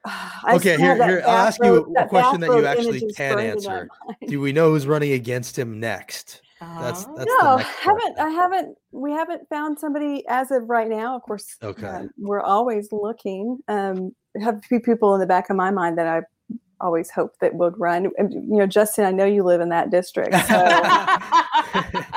I 0.05 0.55
Okay, 0.55 0.77
here- 0.77 0.95
here, 0.95 1.21
I'll 1.25 1.47
ask 1.47 1.59
you 1.63 1.71
bathrobe- 1.71 1.89
a 1.89 1.93
that 1.93 2.09
question 2.09 2.39
that 2.41 2.47
you 2.47 2.65
actually 2.65 3.11
can 3.13 3.35
burned 3.35 3.39
in 3.39 3.45
my 3.45 3.51
answer. 3.51 3.89
Do 4.27 4.41
we 4.41 4.51
know 4.51 4.71
who's 4.71 4.87
running 4.87 5.11
against 5.13 5.57
him 5.57 5.79
next? 5.79 6.41
Uh, 6.59 6.81
that's 6.83 7.05
the 7.05 7.25
no, 7.25 7.57
haven't. 7.57 8.19
I 8.19 8.29
haven't 8.29 8.77
we 8.91 9.11
haven't 9.11 9.49
found 9.49 9.79
somebody 9.79 10.23
as 10.27 10.51
of 10.51 10.69
right 10.69 10.87
now. 10.87 11.15
Of 11.15 11.23
course, 11.23 11.57
Okay. 11.63 11.87
um, 11.87 12.11
we're 12.19 12.41
always 12.41 12.91
looking. 12.91 13.57
Um, 13.67 14.13
I 14.39 14.43
have 14.43 14.57
a 14.57 14.61
few 14.61 14.79
people 14.79 15.13
in 15.15 15.19
the 15.19 15.25
back 15.25 15.49
of 15.49 15.55
my 15.55 15.71
mind 15.71 15.97
that 15.97 16.05
I 16.07 16.21
always 16.79 17.09
hope 17.09 17.33
that 17.41 17.53
would 17.55 17.79
run. 17.79 18.11
And, 18.17 18.31
you 18.33 18.57
know, 18.57 18.67
Justin, 18.67 19.05
I 19.05 19.11
know 19.11 19.25
you 19.25 19.43
live 19.43 19.59
in 19.61 19.69
that 19.69 19.89
district, 19.91 20.33
so 20.33 20.39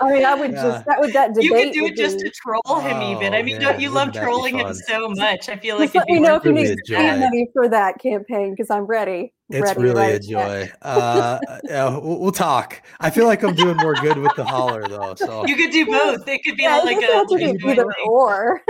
I 0.04 0.12
mean, 0.12 0.24
I 0.24 0.34
would 0.34 0.52
Yeah. 0.52 0.62
just 0.62 0.84
that 0.86 1.00
would 1.00 1.12
that 1.12 1.28
debate. 1.34 1.44
you 1.44 1.52
could 1.54 1.72
do 1.72 1.86
it 1.86 1.96
just 1.96 2.18
be- 2.18 2.24
to 2.24 2.30
troll 2.30 2.80
him, 2.80 3.02
even. 3.16 3.34
Oh, 3.34 3.38
I 3.38 3.42
mean, 3.42 3.54
man, 3.56 3.62
don't 3.62 3.80
you 3.80 3.88
love 3.90 4.08
wouldn't 4.08 4.14
that 4.14 4.20
be 4.20 4.24
trolling 4.26 4.58
him 4.58 4.74
so 4.74 5.08
much? 5.08 5.48
I 5.48 5.56
feel 5.56 5.76
like 5.78 5.92
Just 5.92 5.96
let 5.96 6.08
me 6.08 6.20
know 6.20 6.34
worth 6.34 6.42
if 6.42 6.44
you 6.44 6.50
really 6.52 6.62
need 6.64 6.70
a 6.72 6.76
to 6.76 6.82
spend 6.86 7.20
joy. 7.20 7.24
money 7.26 7.48
for 7.52 7.68
that 7.68 7.98
campaign 8.00 8.50
because 8.50 8.70
I'm 8.70 8.84
ready. 8.84 9.32
It's 9.50 9.60
ready 9.62 9.80
really 9.82 9.94
write 9.94 10.14
a 10.14 10.18
joy. 10.20 10.70
Uh, 10.82 11.38
yeah, 11.64 11.88
we'll, 11.98 12.18
we'll 12.18 12.32
talk. 12.32 12.80
I 13.00 13.10
feel 13.10 13.26
like 13.26 13.42
I'm 13.42 13.54
doing 13.54 13.76
more 13.76 13.94
good 13.94 14.16
with 14.18 14.34
the 14.36 14.44
holler 14.44 14.88
though. 14.88 15.14
So 15.16 15.46
You 15.46 15.56
could 15.56 15.70
do 15.70 15.84
both. 15.90 16.26
It 16.26 16.42
could 16.44 16.56
be 16.56 16.62
Yeah, 16.62 16.78
like 16.78 16.96
it 17.02 17.10
a, 17.10 17.22
like 17.30 17.42
a 17.42 17.58
be 17.58 17.70
either 17.72 17.86
or. 18.06 18.62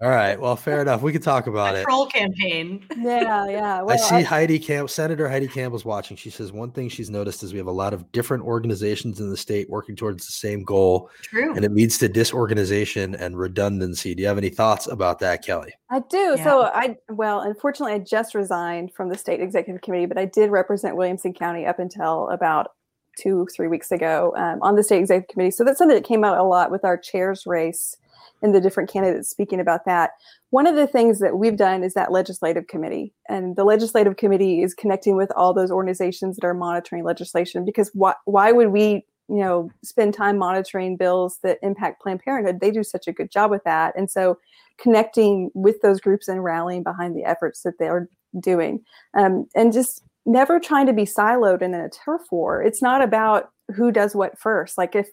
All 0.00 0.10
right, 0.10 0.40
well, 0.40 0.56
fair 0.56 0.82
enough. 0.82 1.02
We 1.02 1.12
can 1.12 1.22
talk 1.22 1.46
about 1.48 1.76
it. 1.76 1.84
troll 1.84 2.06
campaign. 2.06 2.84
yeah, 2.96 3.46
yeah. 3.48 3.78
I 3.80 3.82
Well, 3.82 3.98
see 3.98 4.22
Heidi 4.22 4.58
Camp, 4.58 4.90
Senator 4.90 5.28
Heidi 5.28 5.48
Campbell's 5.48 5.84
watching. 5.84 6.16
She 6.16 6.30
says 6.30 6.52
one 6.52 6.70
thing 6.72 6.88
she's 6.88 7.10
noticed 7.10 7.42
is 7.42 7.52
we 7.52 7.58
have 7.58 7.66
a 7.66 7.72
lot 7.72 7.92
of 7.94 8.10
different 8.12 8.44
organizations 8.44 9.20
in 9.20 9.30
the 9.30 9.36
state 9.36 9.70
working 9.70 9.96
towards 9.96 10.26
the 10.26 10.32
same 10.32 10.64
goal, 10.64 11.10
True. 11.22 11.54
and 11.54 11.64
it 11.64 11.72
leads 11.72 11.98
to 11.98 12.08
disorganization 12.08 13.14
and 13.14 13.38
redundancy. 13.38 14.14
Do 14.14 14.22
you 14.22 14.28
have 14.28 14.38
any 14.38 14.50
thoughts 14.50 14.86
about 14.86 15.18
that, 15.20 15.44
Kelly? 15.44 15.72
I 15.90 16.00
do. 16.10 16.36
So 16.42 16.62
I 16.62 16.96
well, 17.10 17.40
unfortunately, 17.40 17.94
I 17.94 17.98
just 17.98 18.34
resigned 18.34 18.92
from 18.94 19.08
the 19.08 19.18
state 19.18 19.40
executive 19.40 19.82
committee, 19.82 20.06
but 20.06 20.18
I 20.18 20.24
did 20.24 20.50
represent 20.50 20.96
Williamson 20.96 21.32
County 21.32 21.66
up 21.66 21.78
until 21.78 22.28
about 22.30 22.72
two, 23.18 23.46
three 23.54 23.68
weeks 23.68 23.92
ago 23.92 24.32
um, 24.36 24.58
on 24.62 24.74
the 24.74 24.82
state 24.82 24.98
executive 25.00 25.28
committee. 25.28 25.50
So 25.50 25.64
that's 25.64 25.78
something 25.78 25.94
that 25.96 26.04
came 26.04 26.24
out 26.24 26.38
a 26.38 26.42
lot 26.42 26.70
with 26.70 26.84
our 26.84 26.96
chairs 26.96 27.44
race 27.46 27.96
and 28.42 28.54
the 28.54 28.60
different 28.60 28.90
candidates 28.90 29.28
speaking 29.28 29.60
about 29.60 29.84
that. 29.84 30.12
One 30.50 30.66
of 30.66 30.76
the 30.76 30.86
things 30.86 31.18
that 31.20 31.38
we've 31.38 31.56
done 31.56 31.82
is 31.82 31.94
that 31.94 32.12
legislative 32.12 32.66
committee, 32.66 33.12
and 33.28 33.56
the 33.56 33.64
legislative 33.64 34.16
committee 34.16 34.62
is 34.62 34.74
connecting 34.74 35.16
with 35.16 35.30
all 35.36 35.54
those 35.54 35.70
organizations 35.70 36.36
that 36.36 36.46
are 36.46 36.54
monitoring 36.54 37.04
legislation. 37.04 37.64
Because 37.64 37.90
why? 37.94 38.14
Why 38.24 38.52
would 38.52 38.68
we? 38.68 39.04
You 39.28 39.38
know, 39.38 39.70
spend 39.82 40.12
time 40.12 40.36
monitoring 40.36 40.96
bills 40.96 41.38
that 41.42 41.58
impact 41.62 42.02
Planned 42.02 42.20
Parenthood. 42.20 42.60
They 42.60 42.70
do 42.70 42.82
such 42.82 43.06
a 43.06 43.12
good 43.12 43.30
job 43.30 43.50
with 43.50 43.62
that, 43.64 43.94
and 43.96 44.10
so 44.10 44.36
connecting 44.78 45.50
with 45.54 45.80
those 45.80 46.00
groups 46.00 46.28
and 46.28 46.42
rallying 46.42 46.82
behind 46.82 47.16
the 47.16 47.24
efforts 47.24 47.62
that 47.62 47.78
they're 47.78 48.08
doing 48.40 48.80
um, 49.16 49.46
and 49.54 49.72
just 49.72 50.02
never 50.24 50.58
trying 50.58 50.86
to 50.86 50.92
be 50.92 51.04
siloed 51.04 51.62
in 51.62 51.74
a 51.74 51.88
turf 51.90 52.22
war 52.30 52.62
it's 52.62 52.80
not 52.80 53.02
about 53.02 53.50
who 53.74 53.90
does 53.90 54.14
what 54.14 54.38
first 54.38 54.78
like 54.78 54.94
if 54.94 55.08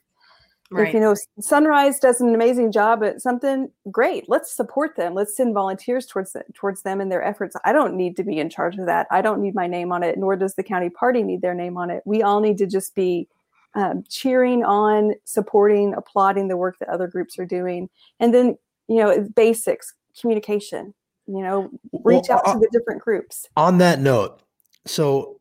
if 0.72 0.94
you 0.94 1.00
know 1.00 1.16
sunrise 1.40 2.00
does 2.00 2.22
an 2.22 2.34
amazing 2.36 2.72
job 2.72 3.04
at 3.04 3.22
something 3.22 3.72
great 3.90 4.30
let's 4.30 4.56
support 4.56 4.96
them 4.96 5.16
let's 5.16 5.36
send 5.36 5.54
volunteers 5.54 6.06
towards 6.06 6.34
the, 6.34 6.44
towards 6.54 6.84
them 6.84 7.02
and 7.02 7.12
their 7.12 7.24
efforts. 7.24 7.56
I 7.66 7.74
don't 7.74 7.96
need 7.96 8.16
to 8.18 8.24
be 8.24 8.40
in 8.40 8.50
charge 8.50 8.78
of 8.78 8.86
that. 8.86 9.08
I 9.10 9.22
don't 9.22 9.42
need 9.42 9.56
my 9.56 9.68
name 9.68 9.92
on 9.92 10.04
it 10.04 10.18
nor 10.18 10.36
does 10.36 10.56
the 10.56 10.64
county 10.64 10.90
party 10.90 11.24
need 11.24 11.42
their 11.42 11.56
name 11.56 11.78
on 11.78 11.90
it. 11.90 12.04
We 12.06 12.22
all 12.22 12.40
need 12.40 12.58
to 12.60 12.68
just 12.68 12.94
be 12.96 13.28
um, 13.76 14.04
cheering 14.10 14.64
on 14.64 15.14
supporting 15.26 15.94
applauding 15.96 16.48
the 16.48 16.58
work 16.58 16.78
that 16.80 16.90
other 16.90 17.08
groups 17.08 17.40
are 17.40 17.46
doing. 17.46 17.90
And 18.20 18.34
then 18.34 18.58
you 18.88 18.98
know 18.98 19.28
basics 19.36 19.94
communication 20.20 20.94
you 21.28 21.42
know 21.42 21.70
reach 22.04 22.26
Well, 22.30 22.40
out 22.40 22.48
uh, 22.48 22.54
to 22.54 22.60
the 22.60 22.70
different 22.72 23.02
groups. 23.02 23.48
On 23.58 23.80
that 23.80 24.00
note, 24.00 24.42
so 24.86 25.40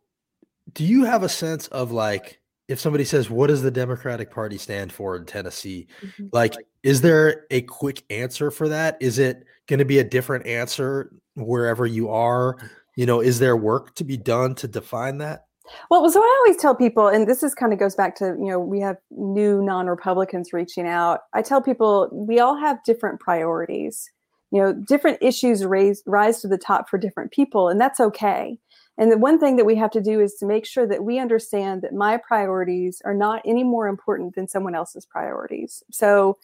do 0.73 0.85
you 0.85 1.05
have 1.05 1.23
a 1.23 1.29
sense 1.29 1.67
of 1.69 1.93
like 1.93 2.38
if 2.69 2.79
somebody 2.79 3.05
says, 3.05 3.31
"What 3.31 3.49
does 3.49 3.63
the 3.63 3.71
Democratic 3.71 4.31
Party 4.31 4.59
stand 4.59 4.93
for 4.93 5.17
in 5.17 5.25
Tennessee?" 5.25 5.89
Mhm. 6.03 6.29
Like, 6.33 6.55
is 6.83 7.01
there 7.01 7.47
a 7.51 7.63
quick 7.63 8.05
answer 8.11 8.51
for 8.51 8.69
that? 8.69 8.97
Is 9.01 9.19
it 9.19 9.45
going 9.67 9.79
to 9.79 9.85
be 9.85 9.99
a 9.99 10.05
different 10.05 10.47
answer 10.47 11.11
wherever 11.35 11.87
you 11.87 12.09
are? 12.11 12.57
You 12.97 13.07
know, 13.07 13.21
is 13.21 13.39
there 13.39 13.57
work 13.57 13.95
to 13.97 14.05
be 14.05 14.17
done 14.17 14.55
to 14.57 14.69
define 14.69 15.19
that? 15.19 15.45
Well, 15.91 16.09
so 16.11 16.21
I 16.21 16.43
always 16.45 16.61
tell 16.61 16.75
people, 16.75 17.09
and 17.09 17.27
this 17.29 17.43
is 17.43 17.55
kind 17.55 17.73
of 17.73 17.79
goes 17.79 17.95
back 17.95 18.17
to, 18.17 18.37
you 18.39 18.47
know, 18.47 18.59
we 18.59 18.81
have 18.81 18.97
new 19.11 19.63
non 19.63 19.87
Republicans 19.87 20.53
reaching 20.53 20.87
out. 20.87 21.21
I 21.35 21.43
tell 21.43 21.61
people 21.63 22.09
we 22.13 22.39
all 22.41 22.57
have 22.57 22.83
different 22.85 23.21
priorities. 23.21 24.11
You 24.51 24.63
know, 24.63 24.73
different 24.73 25.19
issues 25.21 25.67
raise, 25.67 26.03
rise 26.07 26.41
to 26.41 26.49
the 26.49 26.57
top 26.57 26.89
for 26.89 26.97
different 26.97 27.33
people, 27.33 27.69
and 27.69 27.79
that's 27.79 28.01
okay. 28.01 28.59
And 28.99 29.13
the 29.13 29.19
one 29.19 29.39
thing 29.39 29.57
that 29.57 29.65
we 29.65 29.77
have 29.77 29.93
to 29.93 30.01
do 30.01 30.21
is 30.21 30.35
to 30.35 30.47
make 30.47 30.67
sure 30.67 30.87
that 30.87 31.05
we 31.05 31.19
understand 31.19 31.83
that 31.83 31.95
my 31.95 32.17
priorities 32.17 33.01
are 33.05 33.15
not 33.15 33.41
any 33.45 33.63
more 33.63 33.87
important 33.87 34.35
than 34.35 34.49
someone 34.49 34.75
else's 34.75 35.07
priorities. 35.07 35.85
So, 35.93 36.37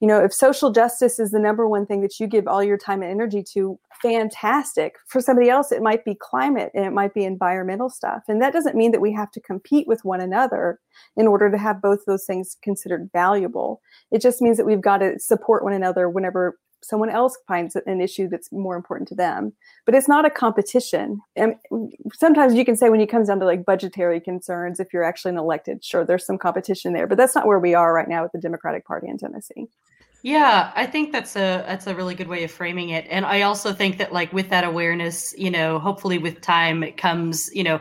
you 0.00 0.06
know, 0.06 0.22
if 0.22 0.32
social 0.32 0.70
justice 0.70 1.18
is 1.18 1.32
the 1.32 1.40
number 1.40 1.66
one 1.66 1.84
thing 1.84 2.02
that 2.02 2.20
you 2.20 2.26
give 2.26 2.46
all 2.46 2.62
your 2.62 2.78
time 2.78 3.02
and 3.02 3.10
energy 3.10 3.42
to, 3.54 3.78
fantastic. 4.02 4.96
For 5.08 5.20
somebody 5.20 5.48
else, 5.48 5.72
it 5.72 5.82
might 5.82 6.04
be 6.04 6.14
climate 6.14 6.70
and 6.74 6.84
it 6.84 6.92
might 6.92 7.14
be 7.14 7.24
environmental 7.24 7.88
stuff. 7.88 8.22
And 8.28 8.40
that 8.40 8.52
doesn't 8.52 8.76
mean 8.76 8.92
that 8.92 9.00
we 9.00 9.12
have 9.14 9.30
to 9.32 9.40
compete 9.40 9.88
with 9.88 10.04
one 10.04 10.20
another 10.20 10.78
in 11.16 11.26
order 11.26 11.50
to 11.50 11.58
have 11.58 11.82
both 11.82 12.00
those 12.06 12.24
things 12.24 12.56
considered 12.62 13.10
valuable. 13.12 13.80
It 14.12 14.20
just 14.20 14.42
means 14.42 14.58
that 14.58 14.66
we've 14.66 14.82
got 14.82 14.98
to 14.98 15.18
support 15.18 15.64
one 15.64 15.72
another 15.72 16.08
whenever 16.08 16.58
someone 16.82 17.10
else 17.10 17.36
finds 17.48 17.76
an 17.76 18.00
issue 18.00 18.28
that's 18.28 18.52
more 18.52 18.76
important 18.76 19.08
to 19.08 19.14
them. 19.14 19.52
But 19.84 19.94
it's 19.94 20.08
not 20.08 20.24
a 20.24 20.30
competition. 20.30 21.20
And 21.34 21.56
sometimes 22.12 22.54
you 22.54 22.64
can 22.64 22.76
say 22.76 22.90
when 22.90 23.00
it 23.00 23.10
comes 23.10 23.28
down 23.28 23.40
to 23.40 23.46
like 23.46 23.64
budgetary 23.64 24.20
concerns, 24.20 24.80
if 24.80 24.92
you're 24.92 25.04
actually 25.04 25.30
an 25.30 25.38
elected, 25.38 25.84
sure, 25.84 26.04
there's 26.04 26.26
some 26.26 26.38
competition 26.38 26.92
there. 26.92 27.06
But 27.06 27.18
that's 27.18 27.34
not 27.34 27.46
where 27.46 27.58
we 27.58 27.74
are 27.74 27.92
right 27.92 28.08
now 28.08 28.22
with 28.22 28.32
the 28.32 28.40
Democratic 28.40 28.86
Party 28.86 29.08
in 29.08 29.18
Tennessee. 29.18 29.68
Yeah, 30.22 30.72
I 30.74 30.86
think 30.86 31.12
that's 31.12 31.36
a 31.36 31.62
that's 31.68 31.86
a 31.86 31.94
really 31.94 32.14
good 32.14 32.26
way 32.26 32.42
of 32.42 32.50
framing 32.50 32.88
it. 32.88 33.06
And 33.08 33.24
I 33.24 33.42
also 33.42 33.72
think 33.72 33.98
that 33.98 34.12
like 34.12 34.32
with 34.32 34.48
that 34.50 34.64
awareness, 34.64 35.32
you 35.38 35.50
know, 35.50 35.78
hopefully 35.78 36.18
with 36.18 36.40
time 36.40 36.82
it 36.82 36.96
comes, 36.96 37.48
you 37.54 37.62
know, 37.62 37.80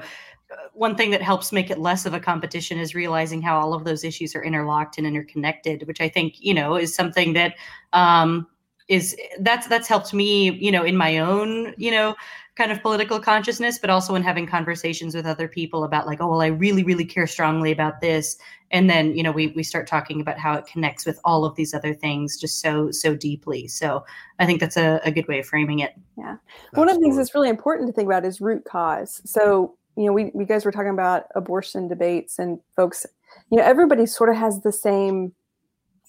one 0.74 0.96
thing 0.96 1.10
that 1.10 1.24
helps 1.24 1.52
make 1.52 1.72
it 1.72 1.80
less 1.80 2.06
of 2.06 2.14
a 2.14 2.20
competition 2.20 2.78
is 2.78 2.94
realizing 2.94 3.42
how 3.42 3.58
all 3.58 3.74
of 3.74 3.84
those 3.84 4.04
issues 4.04 4.36
are 4.36 4.44
interlocked 4.44 4.98
and 4.98 5.08
interconnected, 5.08 5.88
which 5.88 6.02
I 6.02 6.08
think, 6.08 6.36
you 6.40 6.54
know, 6.54 6.76
is 6.76 6.94
something 6.94 7.34
that 7.34 7.56
um 7.94 8.46
is 8.88 9.16
that's 9.40 9.68
that's 9.68 9.88
helped 9.88 10.14
me, 10.14 10.52
you 10.52 10.72
know, 10.72 10.84
in 10.84 10.96
my 10.96 11.18
own, 11.18 11.74
you 11.78 11.92
know, 11.92 12.16
kind 12.56 12.72
of 12.72 12.82
political 12.82 13.20
consciousness, 13.20 13.78
but 13.78 13.90
also 13.90 14.16
in 14.16 14.24
having 14.24 14.48
conversations 14.48 15.14
with 15.14 15.26
other 15.26 15.48
people 15.48 15.84
about 15.84 16.08
like, 16.08 16.22
oh, 16.22 16.28
well, 16.30 16.42
I 16.42 16.48
really, 16.48 16.84
really 16.84 17.04
care 17.04 17.28
strongly 17.28 17.72
about 17.72 18.00
this. 18.00 18.38
And 18.72 18.90
then, 18.90 19.16
you 19.16 19.24
know, 19.24 19.32
we 19.32 19.48
we 19.48 19.64
start 19.64 19.88
talking 19.88 20.22
about 20.22 20.38
how 20.38 20.54
it 20.54 20.66
connects 20.66 21.06
with 21.06 21.20
all 21.26 21.46
of 21.46 21.56
these 21.56 21.74
other 21.74 21.94
things 21.94 22.40
just 22.40 22.62
so, 22.62 22.92
so 22.92 23.16
deeply. 23.16 23.68
So 23.68 24.06
I 24.40 24.46
think 24.46 24.60
that's 24.60 24.78
a, 24.78 25.02
a 25.04 25.12
good 25.12 25.28
way 25.28 25.40
of 25.40 25.46
framing 25.46 25.80
it. 25.80 25.94
Yeah. 26.18 26.38
One 26.74 26.90
of 26.90 26.96
the 26.96 27.02
things 27.02 27.18
that's 27.18 27.36
really 27.36 27.50
important 27.50 27.88
to 27.88 27.94
think 27.94 28.08
about 28.08 28.26
is 28.26 28.40
root 28.40 28.64
cause. 28.66 29.22
So, 29.26 29.76
you 29.98 30.06
know, 30.06 30.14
we, 30.14 30.32
we 30.34 30.46
guys 30.46 30.64
were 30.64 30.72
talking 30.72 30.90
about 30.90 31.26
abortion 31.36 31.88
debates 31.88 32.40
and 32.40 32.60
folks, 32.76 33.06
you 33.50 33.58
know, 33.58 33.64
everybody 33.64 34.06
sort 34.06 34.30
of 34.30 34.36
has 34.36 34.62
the 34.62 34.72
same 34.72 35.34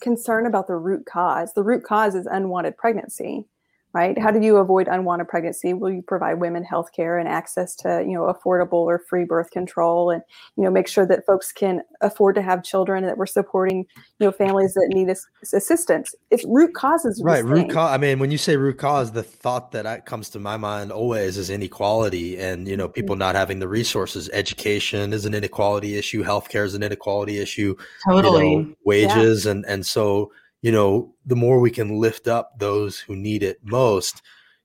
concern 0.00 0.46
about 0.46 0.66
the 0.66 0.76
root 0.76 1.06
cause. 1.06 1.54
The 1.54 1.62
root 1.62 1.84
cause 1.84 2.14
is 2.14 2.26
unwanted 2.26 2.76
pregnancy, 2.76 3.46
right? 3.96 4.18
How 4.18 4.30
do 4.30 4.40
you 4.42 4.58
avoid 4.58 4.88
unwanted 4.88 5.26
pregnancy? 5.26 5.72
Will 5.72 5.90
you 5.90 6.02
provide 6.02 6.34
women 6.38 6.62
health 6.64 6.92
care 6.92 7.16
and 7.16 7.26
access 7.26 7.74
to, 7.76 8.04
you 8.06 8.12
know, 8.12 8.30
affordable 8.30 8.84
or 8.84 8.98
free 9.08 9.24
birth 9.24 9.50
control 9.50 10.10
and, 10.10 10.22
you 10.56 10.64
know, 10.64 10.70
make 10.70 10.86
sure 10.86 11.06
that 11.06 11.24
folks 11.24 11.50
can 11.50 11.80
afford 12.02 12.34
to 12.34 12.42
have 12.42 12.62
children 12.62 13.04
and 13.04 13.08
that 13.08 13.16
we're 13.16 13.24
supporting, 13.24 13.86
you 14.18 14.26
know, 14.26 14.32
families 14.32 14.74
that 14.74 14.90
need 14.90 15.08
assistance. 15.54 16.14
It's 16.30 16.44
root 16.44 16.74
causes. 16.74 17.22
are 17.22 17.24
Right, 17.24 17.44
root 17.44 17.60
same. 17.60 17.70
cause. 17.70 17.90
I 17.90 17.96
mean, 17.96 18.18
when 18.18 18.30
you 18.30 18.36
say 18.36 18.58
root 18.58 18.76
cause, 18.76 19.12
the 19.12 19.22
thought 19.22 19.72
that 19.72 19.86
I- 19.86 20.00
comes 20.00 20.28
to 20.30 20.38
my 20.38 20.58
mind 20.58 20.92
always 20.92 21.38
is 21.38 21.48
inequality, 21.48 22.38
and 22.38 22.68
you 22.68 22.76
know, 22.76 22.88
people 22.88 23.16
mm. 23.16 23.20
not 23.20 23.34
having 23.34 23.60
the 23.60 23.68
resources. 23.68 24.28
Education 24.34 25.14
is 25.14 25.24
an 25.24 25.32
inequality 25.32 25.96
issue. 25.96 26.22
Healthcare 26.22 26.66
is 26.66 26.74
an 26.74 26.82
inequality 26.82 27.38
issue. 27.38 27.74
Totally. 28.06 28.50
You 28.50 28.58
know, 28.58 28.74
wages, 28.84 29.46
and 29.46 29.64
and 29.66 29.86
so 29.86 30.32
you 30.62 30.72
know, 30.72 31.14
the 31.24 31.36
more 31.36 31.60
we 31.60 31.70
can 31.70 32.00
lift 32.00 32.28
up 32.28 32.58
those 32.58 32.98
who 32.98 33.14
need 33.14 33.42
it 33.42 33.58
most, 33.62 34.22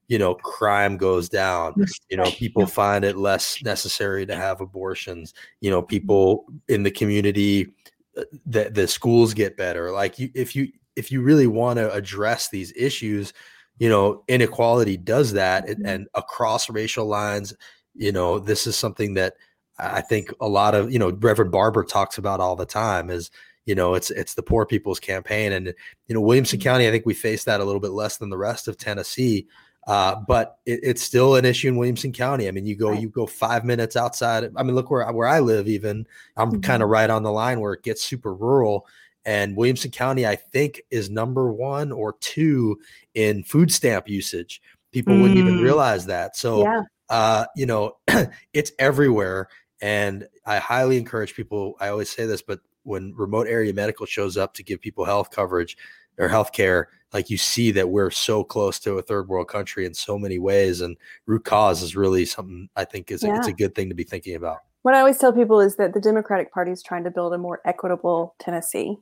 you 0.08 0.18
know, 0.18 0.34
crime 0.34 0.96
goes 0.96 1.28
down. 1.28 1.74
You 2.10 2.16
know, 2.16 2.30
people 2.32 2.66
find 2.66 3.04
it 3.04 3.16
less 3.16 3.62
necessary 3.62 4.26
to 4.26 4.36
have 4.36 4.60
abortions. 4.60 5.32
You 5.60 5.70
know, 5.70 5.82
people 5.82 6.46
in 6.68 6.82
the 6.82 6.90
community 6.90 7.72
uh, 8.16 8.24
the 8.44 8.70
the 8.70 8.86
schools 8.86 9.32
get 9.32 9.56
better. 9.56 9.90
Like 9.90 10.18
you, 10.18 10.30
if 10.34 10.54
you 10.54 10.68
if 10.96 11.10
you 11.10 11.22
really 11.22 11.46
want 11.46 11.78
to 11.78 11.92
address 11.92 12.48
these 12.48 12.72
issues, 12.76 13.32
you 13.78 13.88
know, 13.88 14.22
inequality 14.28 14.96
does 14.98 15.32
that, 15.32 15.68
and, 15.68 15.86
and 15.86 16.08
across 16.14 16.68
racial 16.68 17.06
lines, 17.06 17.54
you 17.94 18.12
know, 18.12 18.38
this 18.38 18.66
is 18.66 18.76
something 18.76 19.14
that 19.14 19.34
I 19.78 20.02
think 20.02 20.30
a 20.40 20.48
lot 20.48 20.74
of 20.74 20.92
you 20.92 20.98
know 20.98 21.10
Reverend 21.10 21.52
Barber 21.52 21.84
talks 21.84 22.18
about 22.18 22.40
all 22.40 22.56
the 22.56 22.66
time 22.66 23.08
is 23.08 23.30
you 23.66 23.74
know 23.74 23.94
it's 23.94 24.10
it's 24.10 24.34
the 24.34 24.42
poor 24.42 24.66
people's 24.66 25.00
campaign 25.00 25.52
and 25.52 25.66
you 26.06 26.14
know 26.14 26.20
Williamson 26.20 26.58
County 26.60 26.88
I 26.88 26.90
think 26.90 27.06
we 27.06 27.14
face 27.14 27.44
that 27.44 27.60
a 27.60 27.64
little 27.64 27.80
bit 27.80 27.92
less 27.92 28.16
than 28.16 28.30
the 28.30 28.38
rest 28.38 28.68
of 28.68 28.76
Tennessee 28.76 29.46
uh, 29.86 30.14
but 30.28 30.58
it, 30.64 30.78
it's 30.84 31.02
still 31.02 31.34
an 31.34 31.44
issue 31.44 31.66
in 31.66 31.76
Williamson 31.76 32.12
County. 32.12 32.46
I 32.46 32.52
mean, 32.52 32.64
you 32.64 32.76
go 32.76 32.90
Right. 32.90 33.00
you 33.02 33.08
go 33.08 33.26
five 33.26 33.64
minutes 33.64 33.96
outside. 33.96 34.48
I 34.56 34.62
mean, 34.62 34.76
look 34.76 34.92
where 34.92 35.10
where 35.12 35.26
I 35.26 35.40
live. 35.40 35.66
Even 35.66 36.06
I'm 36.36 36.52
Mhm. 36.52 36.62
kind 36.62 36.84
of 36.84 36.88
right 36.88 37.10
on 37.10 37.24
the 37.24 37.32
line 37.32 37.58
where 37.58 37.72
it 37.72 37.82
gets 37.82 38.00
super 38.04 38.32
rural. 38.32 38.86
And 39.24 39.56
Williamson 39.56 39.90
County, 39.90 40.24
I 40.24 40.36
think, 40.36 40.82
is 40.92 41.10
number 41.10 41.52
one 41.52 41.90
or 41.90 42.12
two 42.20 42.78
in 43.14 43.42
food 43.42 43.72
stamp 43.72 44.08
usage. 44.08 44.62
People 44.92 45.16
wouldn't 45.18 45.38
even 45.40 45.56
Mm. 45.56 45.62
realize 45.62 46.06
that. 46.06 46.36
So, 46.36 46.62
yeah. 46.62 46.82
uh, 47.08 47.46
you 47.56 47.66
know, 47.66 47.96
it's 48.52 48.70
everywhere. 48.78 49.48
And 49.80 50.28
I 50.46 50.58
highly 50.58 50.96
encourage 50.96 51.34
people. 51.34 51.74
I 51.80 51.88
always 51.88 52.08
say 52.08 52.24
this, 52.26 52.40
but 52.40 52.60
when 52.84 53.14
remote 53.16 53.46
area 53.46 53.72
medical 53.72 54.06
shows 54.06 54.36
up 54.36 54.54
to 54.54 54.62
give 54.62 54.80
people 54.80 55.04
health 55.04 55.30
coverage 55.30 55.76
or 56.18 56.28
health 56.28 56.52
care, 56.52 56.88
like 57.12 57.30
you 57.30 57.38
see 57.38 57.70
that 57.72 57.88
we're 57.88 58.10
so 58.10 58.42
close 58.44 58.78
to 58.80 58.98
a 58.98 59.02
third 59.02 59.28
world 59.28 59.48
country 59.48 59.86
in 59.86 59.94
so 59.94 60.18
many 60.18 60.38
ways. 60.38 60.80
And 60.80 60.96
root 61.26 61.44
cause 61.44 61.82
is 61.82 61.96
really 61.96 62.24
something 62.24 62.68
I 62.76 62.84
think 62.84 63.10
is 63.10 63.24
a, 63.24 63.34
it's 63.34 63.48
a 63.48 63.52
good 63.52 63.74
thing 63.74 63.88
to 63.88 63.94
be 63.94 64.04
thinking 64.04 64.34
about. 64.34 64.58
What 64.82 64.94
I 64.94 64.98
always 64.98 65.18
tell 65.18 65.32
people 65.32 65.60
is 65.60 65.76
that 65.76 65.94
the 65.94 66.00
Democratic 66.00 66.52
Party 66.52 66.72
is 66.72 66.82
trying 66.82 67.04
to 67.04 67.10
build 67.10 67.32
a 67.32 67.38
more 67.38 67.60
equitable 67.64 68.34
Tennessee. 68.40 68.96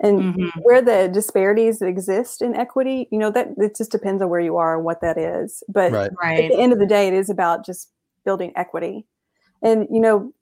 And 0.00 0.34
Mhm. 0.34 0.50
where 0.62 0.82
the 0.82 1.08
disparities 1.12 1.80
exist 1.80 2.42
in 2.42 2.54
equity, 2.54 3.08
you 3.12 3.18
know, 3.18 3.30
that 3.30 3.48
it 3.58 3.76
just 3.76 3.92
depends 3.92 4.20
on 4.22 4.28
where 4.28 4.40
you 4.40 4.56
are 4.56 4.74
and 4.76 4.84
what 4.84 5.00
that 5.02 5.16
is. 5.16 5.62
But 5.68 5.92
Right. 5.92 6.06
at 6.06 6.16
Right. 6.20 6.48
the 6.50 6.58
end 6.58 6.72
of 6.72 6.78
the 6.80 6.86
day, 6.86 7.06
it 7.08 7.14
is 7.14 7.30
about 7.30 7.64
just 7.64 7.90
building 8.24 8.52
equity. 8.56 9.06
And, 9.62 9.86
you 9.90 10.00
know, 10.00 10.32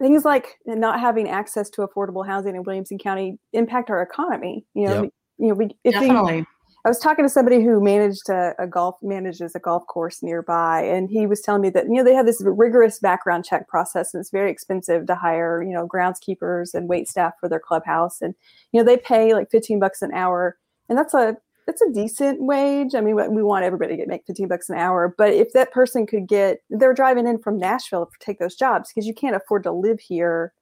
things 0.00 0.24
like 0.24 0.58
not 0.66 0.98
having 0.98 1.28
access 1.28 1.68
to 1.70 1.82
affordable 1.86 2.26
housing 2.26 2.56
in 2.56 2.62
Williamson 2.64 2.98
County 2.98 3.38
impact 3.52 3.90
our 3.90 4.02
economy. 4.02 4.64
You 4.74 4.86
know, 4.86 5.02
Yep. 5.02 5.12
you 5.38 5.48
know, 5.48 5.54
we, 5.54 5.64
if 5.84 6.00
we, 6.00 6.08
Definitely. 6.08 6.46
I 6.84 6.88
was 6.88 6.98
talking 6.98 7.26
to 7.26 7.28
somebody 7.28 7.62
who 7.62 7.82
managed 7.82 8.30
a, 8.30 8.54
a 8.58 8.66
golf 8.66 8.96
manages 9.02 9.54
a 9.54 9.58
golf 9.58 9.86
course 9.86 10.22
nearby, 10.22 10.82
and 10.82 11.10
he 11.10 11.26
was 11.26 11.42
telling 11.42 11.60
me 11.60 11.68
that 11.70 11.84
you 11.84 11.92
know 11.92 12.04
they 12.04 12.14
have 12.14 12.24
this 12.24 12.40
rigorous 12.42 12.98
background 12.98 13.44
check 13.44 13.68
process, 13.68 14.14
and 14.14 14.20
it's 14.20 14.30
very 14.30 14.50
expensive 14.50 15.06
to 15.06 15.14
hire 15.14 15.62
you 15.62 15.74
know 15.74 15.86
groundskeepers 15.86 16.72
and 16.72 16.88
wait 16.88 17.06
staff 17.06 17.34
for 17.38 17.50
their 17.50 17.60
clubhouse, 17.60 18.22
and 18.22 18.34
you 18.72 18.80
know 18.80 18.84
they 18.84 18.96
pay 18.96 19.34
like 19.34 19.50
fifteen 19.50 19.78
bucks 19.78 20.00
an 20.00 20.10
hour, 20.14 20.56
and 20.88 20.96
that's 20.96 21.12
a 21.12 21.36
that's 21.70 21.82
a 21.82 21.90
decent 21.92 22.42
wage. 22.42 22.94
I 22.94 23.00
mean, 23.00 23.14
we 23.14 23.28
we 23.28 23.42
want 23.42 23.64
everybody 23.64 23.92
to 23.92 23.96
get 23.96 24.08
make 24.08 24.24
fifteen 24.26 24.48
bucks 24.48 24.68
an 24.68 24.76
hour, 24.76 25.14
but 25.16 25.32
if 25.32 25.52
that 25.52 25.70
person 25.72 26.06
could 26.06 26.26
get, 26.26 26.62
they're 26.68 26.94
driving 26.94 27.26
in 27.26 27.38
from 27.38 27.58
Nashville 27.58 28.06
to 28.06 28.12
take 28.18 28.38
those 28.38 28.56
jobs 28.56 28.90
because 28.92 29.06
you 29.06 29.14
can't 29.14 29.36
afford 29.36 29.62
to 29.64 29.72
live 29.72 30.00
here 30.00 30.52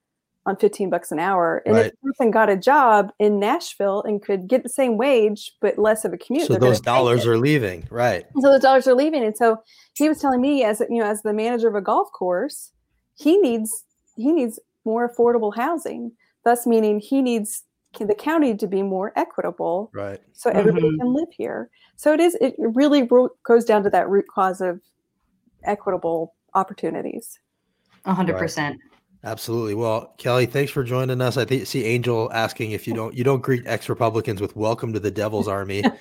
on 0.47 0.57
15 0.57 0.89
bucks 0.89 1.13
an 1.13 1.19
hour. 1.19 1.63
And 1.67 1.77
if 1.77 1.83
Right. 1.83 1.93
the 2.03 2.11
person 2.13 2.31
got 2.31 2.49
a 2.49 2.57
job 2.57 3.13
in 3.19 3.39
Nashville 3.39 4.03
and 4.03 4.23
could 4.23 4.49
get 4.49 4.63
the 4.63 4.69
same 4.71 4.97
wage 4.97 5.53
but 5.61 5.79
less 5.79 6.07
of 6.07 6.15
a 6.15 6.17
commute, 6.17 6.47
So 6.47 6.55
those 6.55 6.81
dollars 6.81 7.27
are 7.27 7.37
leaving. 7.37 7.87
Right. 7.91 8.25
so 8.41 8.51
those 8.53 8.63
dollars 8.63 8.87
are 8.87 8.95
leaving. 8.95 9.23
And 9.25 9.37
so 9.37 9.63
he 9.95 10.09
was 10.09 10.21
telling 10.21 10.41
me 10.41 10.65
as 10.65 10.81
you 10.89 11.01
know, 11.01 11.05
as 11.05 11.21
the 11.23 11.35
manager 11.35 11.69
of 11.69 11.75
a 11.75 11.83
golf 11.83 12.11
course, 12.13 12.73
he 13.15 13.37
needs 13.39 13.85
he 14.17 14.33
needs 14.33 14.59
more 14.85 15.09
affordable 15.09 15.55
housing. 15.55 16.13
Thus 16.45 16.67
meaning 16.67 16.99
he 17.01 17.21
needs 17.21 17.65
the 17.99 18.15
county 18.15 18.55
to 18.57 18.67
be 18.67 18.83
more 18.83 19.13
equitable 19.17 19.91
Right. 19.93 20.21
so 20.33 20.51
everybody 20.51 20.89
Mhm. 20.91 20.99
can 20.99 21.13
live 21.15 21.29
here. 21.33 21.71
So 21.97 22.13
it 22.13 22.21
is 22.21 22.35
it 22.37 22.55
really 22.59 23.03
ro- 23.03 23.31
goes 23.45 23.65
down 23.65 23.83
to 23.85 23.91
that 23.91 24.09
root 24.09 24.27
cause 24.29 24.61
of 24.61 24.81
equitable 25.65 26.35
opportunities. 26.55 27.41
Hundred 28.05 28.39
percent. 28.39 28.81
Absolutely. 29.25 29.75
Well, 29.75 30.15
Kelly, 30.17 30.47
thanks 30.47 30.71
for 30.71 30.85
joining 30.85 31.21
us. 31.21 31.37
I 31.37 31.45
think 31.45 31.67
see 31.67 31.85
Angel 31.85 32.31
asking 32.33 32.71
if 32.71 32.87
you 32.87 32.95
don't 32.95 33.17
you 33.17 33.25
don't 33.25 33.43
greet 33.43 33.67
ex 33.67 33.89
Republicans 33.89 34.41
with 34.41 34.55
"Welcome 34.55 34.93
to 34.93 35.01
the 35.01 35.11
Devil's 35.11 35.49
Army." 35.59 35.83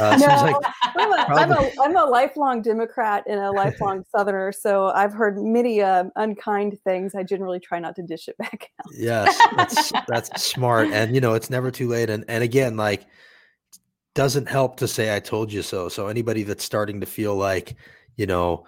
Uh, 0.00 0.16
No, 0.16 0.26
like 0.26 0.54
I'm, 0.96 1.12
a, 1.12 1.16
I'm, 1.16 1.50
a, 1.50 1.70
I'm, 1.82 1.96
a 1.96 2.04
lifelong 2.04 2.62
Democrat 2.62 3.24
and 3.26 3.40
a 3.40 3.50
lifelong 3.50 4.04
Southerner, 4.14 4.52
so 4.52 4.90
I've 4.90 5.12
heard 5.12 5.42
many 5.42 5.82
uh, 5.82 6.04
unkind 6.14 6.78
things. 6.84 7.16
I 7.16 7.24
generally 7.24 7.58
try 7.58 7.80
not 7.80 7.96
to 7.96 8.02
dish 8.04 8.28
it 8.28 8.38
back 8.38 8.70
out. 8.78 8.92
yes, 8.96 9.36
that's 9.56 9.92
that's 10.06 10.40
smart, 10.40 10.88
and 10.92 11.16
you 11.16 11.20
know 11.20 11.34
it's 11.34 11.50
never 11.50 11.72
too 11.72 11.88
late. 11.88 12.10
And 12.10 12.24
and 12.28 12.44
again, 12.44 12.76
like 12.76 13.06
doesn't 14.14 14.48
help 14.48 14.76
to 14.76 14.86
say 14.86 15.16
"I 15.16 15.18
told 15.18 15.52
you 15.52 15.62
so." 15.62 15.88
So 15.88 16.06
anybody 16.06 16.44
that's 16.44 16.62
starting 16.62 17.00
to 17.00 17.06
feel 17.06 17.34
like 17.34 17.74
you 18.16 18.26
know 18.26 18.66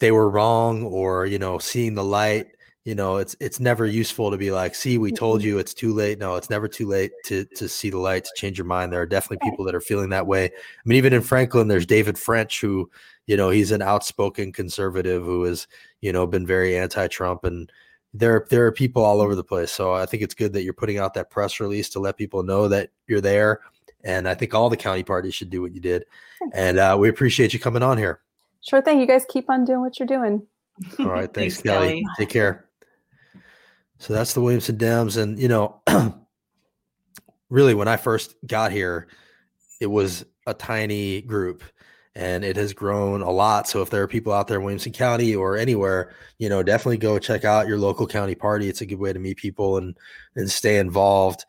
they 0.00 0.10
were 0.10 0.28
wrong 0.28 0.82
or 0.82 1.26
you 1.26 1.38
know 1.38 1.58
seeing 1.58 1.94
the 1.94 2.02
light 2.02 2.48
you 2.84 2.94
know 2.94 3.16
it's 3.16 3.36
it's 3.38 3.60
never 3.60 3.86
useful 3.86 4.30
to 4.30 4.36
be 4.36 4.50
like 4.50 4.74
see 4.74 4.98
we 4.98 5.12
told 5.12 5.42
you 5.42 5.58
it's 5.58 5.74
too 5.74 5.92
late. 5.92 6.18
No 6.18 6.36
it's 6.36 6.50
never 6.50 6.68
too 6.68 6.88
late 6.88 7.12
to 7.26 7.44
to 7.56 7.68
see 7.68 7.90
the 7.90 7.98
light 7.98 8.24
to 8.24 8.30
change 8.36 8.58
your 8.58 8.64
mind. 8.64 8.92
There 8.92 9.00
are 9.00 9.06
definitely 9.06 9.48
people 9.48 9.64
that 9.66 9.74
are 9.74 9.80
feeling 9.80 10.10
that 10.10 10.26
way. 10.26 10.46
I 10.46 10.50
mean 10.84 10.98
even 10.98 11.12
in 11.12 11.22
franklin 11.22 11.68
there's 11.68 11.86
david 11.86 12.18
french 12.18 12.60
who 12.60 12.90
you 13.26 13.36
know 13.36 13.50
he's 13.50 13.70
an 13.70 13.82
outspoken 13.82 14.52
conservative 14.52 15.22
who 15.22 15.44
has 15.44 15.68
you 16.00 16.12
know 16.12 16.26
been 16.26 16.46
very 16.46 16.76
anti-trump 16.76 17.44
and 17.44 17.70
there 18.14 18.46
there 18.50 18.66
are 18.66 18.72
people 18.72 19.04
all 19.04 19.20
over 19.20 19.34
the 19.34 19.44
place. 19.44 19.70
So 19.70 19.94
i 19.94 20.06
think 20.06 20.22
it's 20.22 20.34
good 20.34 20.52
that 20.54 20.64
you're 20.64 20.72
putting 20.72 20.98
out 20.98 21.14
that 21.14 21.30
press 21.30 21.60
release 21.60 21.88
to 21.90 22.00
let 22.00 22.16
people 22.16 22.42
know 22.42 22.68
that 22.68 22.90
you're 23.06 23.20
there 23.20 23.60
and 24.04 24.28
i 24.28 24.34
think 24.34 24.54
all 24.54 24.68
the 24.68 24.76
county 24.76 25.04
parties 25.04 25.34
should 25.34 25.50
do 25.50 25.62
what 25.62 25.72
you 25.72 25.80
did. 25.80 26.04
And 26.52 26.78
uh, 26.78 26.96
we 26.98 27.08
appreciate 27.08 27.52
you 27.52 27.60
coming 27.60 27.82
on 27.82 27.98
here. 27.98 28.20
Sure 28.60 28.82
thing. 28.82 29.00
You 29.00 29.06
guys 29.06 29.24
keep 29.28 29.48
on 29.50 29.64
doing 29.64 29.80
what 29.80 29.98
you're 29.98 30.06
doing. 30.06 30.46
all 30.98 31.06
right, 31.06 31.32
thanks, 31.34 31.60
Kelly. 31.60 32.04
Take 32.18 32.30
care. 32.30 32.66
So 34.02 34.12
that's 34.12 34.34
the 34.34 34.40
Williamson 34.40 34.78
Dems, 34.78 35.16
and 35.16 35.38
you 35.38 35.46
know, 35.46 35.80
really, 37.50 37.72
when 37.72 37.86
I 37.86 37.96
first 37.96 38.34
got 38.44 38.72
here, 38.72 39.06
it 39.80 39.86
was 39.86 40.24
a 40.44 40.52
tiny 40.54 41.20
group, 41.22 41.62
and 42.16 42.44
it 42.44 42.56
has 42.56 42.72
grown 42.72 43.22
a 43.22 43.30
lot. 43.30 43.68
So 43.68 43.80
if 43.80 43.90
there 43.90 44.02
are 44.02 44.08
people 44.08 44.32
out 44.32 44.48
there 44.48 44.58
in 44.58 44.64
Williamson 44.64 44.90
County 44.90 45.36
or 45.36 45.56
anywhere, 45.56 46.16
you 46.38 46.48
know, 46.48 46.64
definitely 46.64 46.96
go 46.98 47.20
check 47.20 47.44
out 47.44 47.68
your 47.68 47.78
local 47.78 48.08
county 48.08 48.34
party. 48.34 48.68
It's 48.68 48.80
a 48.80 48.86
good 48.86 48.98
way 48.98 49.12
to 49.12 49.20
meet 49.20 49.36
people 49.36 49.76
and 49.76 49.96
and 50.34 50.50
stay 50.50 50.78
involved. 50.78 51.44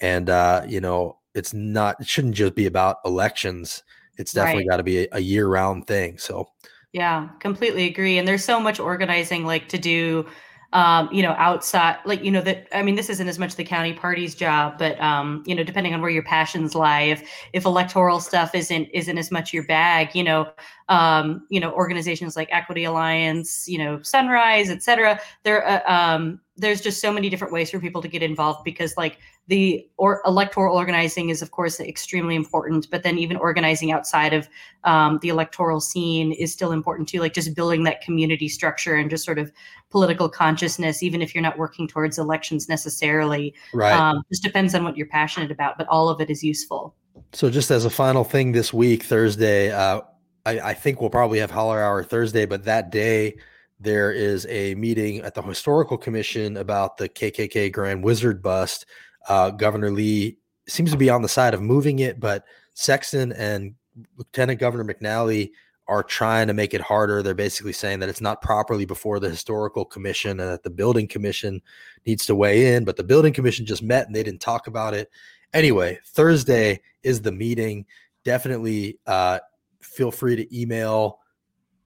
And 0.00 0.30
uh, 0.30 0.62
you 0.66 0.80
know, 0.80 1.18
it's 1.34 1.52
not 1.52 2.00
it 2.00 2.08
shouldn't 2.08 2.36
just 2.36 2.54
be 2.54 2.64
about 2.64 3.00
elections. 3.04 3.82
It's 4.16 4.32
definitely 4.32 4.62
Right. 4.62 4.70
got 4.70 4.78
to 4.78 4.82
be 4.82 5.00
a, 5.00 5.08
a 5.12 5.20
year 5.20 5.46
round 5.46 5.86
thing. 5.86 6.16
So 6.16 6.48
Yeah, 6.92 7.28
completely 7.40 7.84
agree. 7.86 8.18
And 8.18 8.26
there's 8.26 8.44
so 8.44 8.58
much 8.60 8.80
organizing 8.80 9.44
like 9.44 9.68
to 9.68 9.78
do 9.78 10.26
um, 10.72 11.08
you 11.10 11.22
know, 11.22 11.34
outside 11.38 11.96
like, 12.04 12.22
you 12.22 12.30
know, 12.30 12.42
that 12.42 12.68
I 12.72 12.82
mean, 12.82 12.94
this 12.94 13.08
isn't 13.08 13.28
as 13.28 13.38
much 13.38 13.56
the 13.56 13.64
county 13.64 13.94
party's 13.94 14.34
job, 14.34 14.78
but 14.78 15.00
um, 15.00 15.42
you 15.46 15.54
know, 15.54 15.64
depending 15.64 15.94
on 15.94 16.02
where 16.02 16.10
your 16.10 16.22
passions 16.22 16.74
lie, 16.74 17.02
if 17.02 17.28
if 17.54 17.64
electoral 17.64 18.20
stuff 18.20 18.54
isn't 18.54 18.88
isn't 18.92 19.16
as 19.16 19.30
much 19.30 19.52
your 19.52 19.64
bag, 19.64 20.14
you 20.14 20.22
know, 20.22 20.50
um, 20.88 21.46
you 21.48 21.58
know, 21.60 21.72
organizations 21.72 22.36
like 22.36 22.48
Equity 22.52 22.84
Alliance, 22.84 23.66
you 23.66 23.78
know, 23.78 24.02
Sunrise, 24.02 24.68
et 24.68 24.82
cetera, 24.82 25.18
there 25.42 25.66
uh, 25.66 25.80
um 25.90 26.40
there's 26.58 26.80
just 26.80 27.00
so 27.00 27.12
many 27.12 27.30
different 27.30 27.52
ways 27.52 27.70
for 27.70 27.78
people 27.78 28.02
to 28.02 28.08
get 28.08 28.22
involved 28.22 28.64
because 28.64 28.96
like 28.96 29.18
the 29.46 29.88
or 29.96 30.20
electoral 30.26 30.76
organizing 30.76 31.30
is 31.30 31.40
of 31.40 31.50
course 31.50 31.80
extremely 31.80 32.34
important 32.34 32.90
but 32.90 33.02
then 33.02 33.16
even 33.16 33.36
organizing 33.36 33.92
outside 33.92 34.34
of 34.34 34.48
um, 34.84 35.18
the 35.22 35.28
electoral 35.28 35.80
scene 35.80 36.32
is 36.32 36.52
still 36.52 36.72
important 36.72 37.08
too 37.08 37.20
like 37.20 37.32
just 37.32 37.54
building 37.54 37.84
that 37.84 38.00
community 38.00 38.48
structure 38.48 38.96
and 38.96 39.08
just 39.08 39.24
sort 39.24 39.38
of 39.38 39.50
political 39.90 40.28
consciousness 40.28 41.02
even 41.02 41.22
if 41.22 41.34
you're 41.34 41.42
not 41.42 41.56
working 41.56 41.88
towards 41.88 42.18
elections 42.18 42.68
necessarily 42.68 43.54
right. 43.72 43.92
um, 43.92 44.22
just 44.28 44.42
depends 44.42 44.74
on 44.74 44.84
what 44.84 44.96
you're 44.96 45.06
passionate 45.06 45.50
about 45.50 45.78
but 45.78 45.86
all 45.88 46.08
of 46.08 46.20
it 46.20 46.28
is 46.28 46.42
useful 46.42 46.94
So, 47.32 47.50
just 47.50 47.70
as 47.70 47.84
a 47.84 47.90
final 47.90 48.24
thing 48.24 48.52
this 48.52 48.72
week, 48.72 49.02
Thursday, 49.02 49.70
uh, 49.70 50.00
I, 50.46 50.60
I 50.60 50.74
think 50.74 51.00
we'll 51.00 51.10
probably 51.10 51.38
have 51.40 51.50
Holler 51.50 51.82
Hour 51.82 52.02
Thursday, 52.02 52.46
but 52.46 52.64
that 52.64 52.90
day 52.90 53.36
there 53.80 54.12
is 54.12 54.46
a 54.48 54.74
meeting 54.74 55.20
at 55.20 55.34
the 55.34 55.42
Historical 55.42 55.96
Commission 55.96 56.56
about 56.56 56.96
the 56.96 57.08
KKK 57.08 57.72
Grand 57.72 58.02
Wizard 58.02 58.42
bust. 58.42 58.86
Uh, 59.28 59.50
Governor 59.50 59.90
Lee 59.90 60.38
seems 60.66 60.90
to 60.90 60.96
be 60.96 61.10
on 61.10 61.22
the 61.22 61.28
side 61.28 61.54
of 61.54 61.62
moving 61.62 62.00
it, 62.00 62.20
but 62.20 62.44
Sexton 62.74 63.32
and 63.32 63.74
Lieutenant 64.16 64.60
Governor 64.60 64.84
McNally 64.84 65.50
are 65.86 66.02
trying 66.02 66.46
to 66.48 66.52
make 66.52 66.74
it 66.74 66.80
harder. 66.80 67.22
They're 67.22 67.34
basically 67.34 67.72
saying 67.72 68.00
that 68.00 68.08
it's 68.08 68.20
not 68.20 68.42
properly 68.42 68.84
before 68.84 69.20
the 69.20 69.30
Historical 69.30 69.84
Commission 69.84 70.38
and 70.40 70.50
that 70.50 70.62
the 70.62 70.70
Building 70.70 71.08
Commission 71.08 71.62
needs 72.06 72.26
to 72.26 72.34
weigh 72.34 72.74
in, 72.74 72.84
but 72.84 72.96
the 72.96 73.04
Building 73.04 73.32
Commission 73.32 73.64
just 73.64 73.82
met 73.82 74.06
and 74.06 74.14
they 74.14 74.22
didn't 74.22 74.40
talk 74.40 74.66
about 74.66 74.92
it 74.92 75.10
anyway 75.52 75.98
thursday 76.04 76.80
is 77.02 77.22
the 77.22 77.32
meeting 77.32 77.84
definitely 78.24 78.98
uh 79.06 79.38
feel 79.80 80.10
free 80.10 80.36
to 80.36 80.60
email 80.60 81.20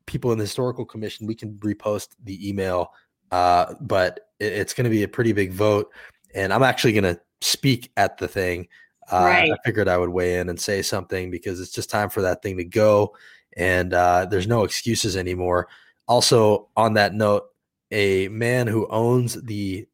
people 0.07 0.33
in 0.33 0.39
the 0.39 0.45
historical 0.45 0.85
commission 0.85 1.27
we 1.27 1.35
can 1.35 1.55
repost 1.59 2.09
the 2.25 2.49
email 2.49 2.93
uh 3.31 3.75
but 3.81 4.21
it- 4.41 4.53
it's 4.53 4.75
going 4.75 4.85
to 4.85 4.91
be 4.91 5.03
a 5.03 5.09
pretty 5.09 5.33
big 5.33 5.53
vote 5.53 5.91
and 6.35 6.53
I'm 6.53 6.63
actually 6.63 6.93
going 6.95 7.15
to 7.15 7.21
speak 7.43 7.91
at 7.97 8.17
the 8.19 8.27
thing. 8.29 8.69
Uh, 9.11 9.25
Right. 9.25 9.51
I 9.53 9.57
figured 9.65 9.89
I 9.89 9.99
would 9.99 10.09
weigh 10.09 10.39
in 10.39 10.49
and 10.49 10.59
say 10.59 10.81
something 10.81 11.31
because 11.31 11.61
it's 11.61 11.73
just 11.73 11.91
time 11.91 12.09
for 12.09 12.23
that 12.23 12.41
thing 12.41 12.57
to 12.57 12.65
go, 12.65 13.15
and 13.57 13.93
uh, 13.93 14.25
there's 14.27 14.47
no 14.47 14.65
excuses 14.65 15.17
anymore. 15.17 15.69
Also, 16.09 16.69
on 16.77 16.95
that 16.95 17.13
note, 17.15 17.45
a 17.91 18.29
man 18.29 18.67
who 18.67 18.87
owns 18.89 19.35
the 19.43 19.87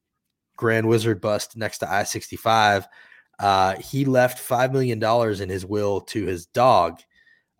Grand 0.56 0.86
Wizard 0.86 1.20
bust 1.20 1.56
next 1.56 1.78
to 1.78 1.90
I 1.90 2.04
65, 2.04 2.86
uh, 3.40 3.74
he 3.76 4.04
left 4.04 4.38
$5 4.46 4.72
million 4.72 5.02
in 5.42 5.48
his 5.48 5.66
will 5.66 6.00
to 6.02 6.24
his 6.26 6.46
dog. 6.46 7.00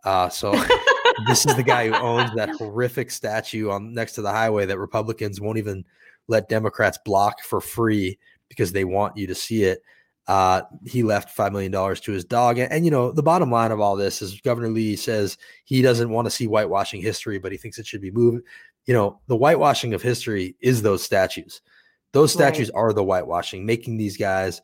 Uh, 0.05 0.29
so 0.29 0.53
this 1.27 1.47
is 1.47 1.57
the 1.57 1.63
guy 1.63 1.89
who 1.89 1.95
owns 1.95 2.31
that 2.37 2.51
horrific 2.51 3.11
statue 3.11 3.71
on 3.71 3.93
next 3.93 4.13
to 4.13 4.23
the 4.23 4.31
highway 4.31 4.67
that 4.67 4.79
Republicans 4.79 5.41
won't 5.41 5.59
even 5.59 5.85
let 6.29 6.49
Democrats 6.49 6.99
block 7.05 7.41
for 7.43 7.61
free 7.61 8.19
because 8.49 8.73
they 8.73 8.85
want 8.85 9.17
you 9.17 9.27
to 9.27 9.35
see 9.35 9.65
it. 9.65 9.83
Uh, 10.27 10.63
he 10.85 11.03
left 11.03 11.35
$5 11.35 11.53
million 11.53 11.73
to 11.73 12.13
his 12.13 12.25
dog. 12.25 12.59
And, 12.59 12.71
and, 12.71 12.85
you 12.85 12.91
know, 12.91 13.11
the 13.11 13.23
bottom 13.23 13.51
line 13.51 13.73
of 13.73 13.81
all 13.81 13.97
this 13.97 14.21
is 14.21 14.41
Governor 14.43 14.69
Lee 14.69 14.95
says 14.95 15.39
he 15.65 15.81
doesn't 15.81 16.11
want 16.11 16.27
to 16.27 16.31
see 16.31 16.47
whitewashing 16.47 17.01
history, 17.01 17.39
but 17.39 17.51
he 17.51 17.57
thinks 17.57 17.79
it 17.79 17.87
should 17.87 18.03
be 18.03 18.11
moved. 18.11 18.45
You 18.85 18.93
know, 18.93 19.21
the 19.27 19.37
whitewashing 19.37 19.95
of 19.95 20.03
history 20.03 20.55
is 20.61 20.83
those 20.83 21.03
statues. 21.03 21.63
Those 22.13 22.35
Right. 22.37 22.49
statues 22.49 22.71
are 22.71 22.93
the 22.93 23.05
whitewashing, 23.05 23.65
making 23.65 23.97
these 23.97 24.19
guys 24.19 24.61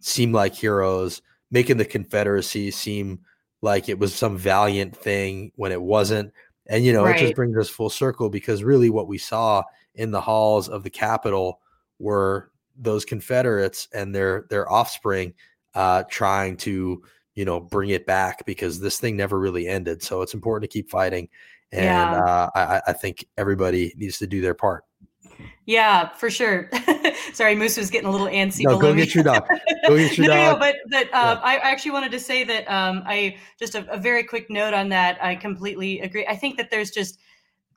seem 0.00 0.32
like 0.32 0.54
heroes, 0.54 1.22
making 1.50 1.76
the 1.76 1.84
Confederacy 1.84 2.72
seem 2.72 3.20
like 3.64 3.88
it 3.88 3.98
was 3.98 4.14
some 4.14 4.36
valiant 4.36 4.94
thing 4.94 5.50
when 5.56 5.72
it 5.72 5.80
wasn't. 5.82 6.32
And, 6.66 6.84
you 6.84 6.92
know, 6.92 7.04
it 7.06 7.18
just 7.18 7.34
brings 7.34 7.56
us 7.56 7.68
full 7.68 7.90
circle 7.90 8.28
because 8.30 8.62
really 8.62 8.90
what 8.90 9.08
we 9.08 9.18
saw 9.18 9.64
in 9.94 10.10
the 10.10 10.20
halls 10.20 10.68
of 10.68 10.82
the 10.82 10.90
Capitol 10.90 11.60
were 11.98 12.50
those 12.76 13.04
Confederates 13.04 13.88
and 13.94 14.14
their 14.14 14.46
their 14.50 14.70
offspring 14.70 15.34
uh, 15.74 16.04
trying 16.08 16.56
to 16.58 17.02
you 17.34 17.44
know 17.44 17.60
bring 17.60 17.90
it 17.90 18.06
back 18.06 18.44
because 18.46 18.80
this 18.80 18.98
thing 19.00 19.16
never 19.16 19.38
really 19.38 19.66
ended. 19.66 20.02
So 20.02 20.22
it's 20.22 20.34
important 20.34 20.70
to 20.70 20.72
keep 20.78 20.90
fighting, 20.90 21.28
and 21.72 21.84
Yeah. 21.84 22.18
uh, 22.24 22.50
I- 22.54 22.82
I 22.88 22.92
think 22.92 23.26
everybody 23.36 23.92
needs 23.96 24.18
to 24.18 24.26
do 24.26 24.40
their 24.40 24.54
part. 24.54 24.84
Yeah, 25.66 26.10
for 26.16 26.30
sure. 26.30 26.70
Sorry, 27.34 27.56
Moose 27.56 27.76
was 27.76 27.90
getting 27.90 28.08
a 28.08 28.10
little 28.10 28.28
antsy. 28.28 28.62
No, 28.64 28.78
go 28.78 28.94
me. 28.94 29.04
get 29.04 29.14
your 29.14 29.24
dog. 29.24 29.46
Go 29.86 29.96
get 29.96 30.16
your 30.18 30.28
no, 30.28 30.52
no, 30.52 30.58
but 30.58 30.76
but 30.88 31.12
uh, 31.12 31.40
I 31.42 31.56
actually 31.56 31.90
wanted 31.90 32.12
to 32.12 32.20
say 32.20 32.44
that 32.44 32.70
um, 32.70 33.02
I 33.06 33.36
just 33.58 33.74
a, 33.74 33.90
a 33.90 33.98
very 33.98 34.22
quick 34.22 34.48
note 34.50 34.72
on 34.72 34.88
that. 34.90 35.22
I 35.22 35.34
completely 35.34 36.00
agree. 36.00 36.26
I 36.26 36.36
think 36.36 36.56
that 36.56 36.70
there's 36.70 36.90
just 36.90 37.18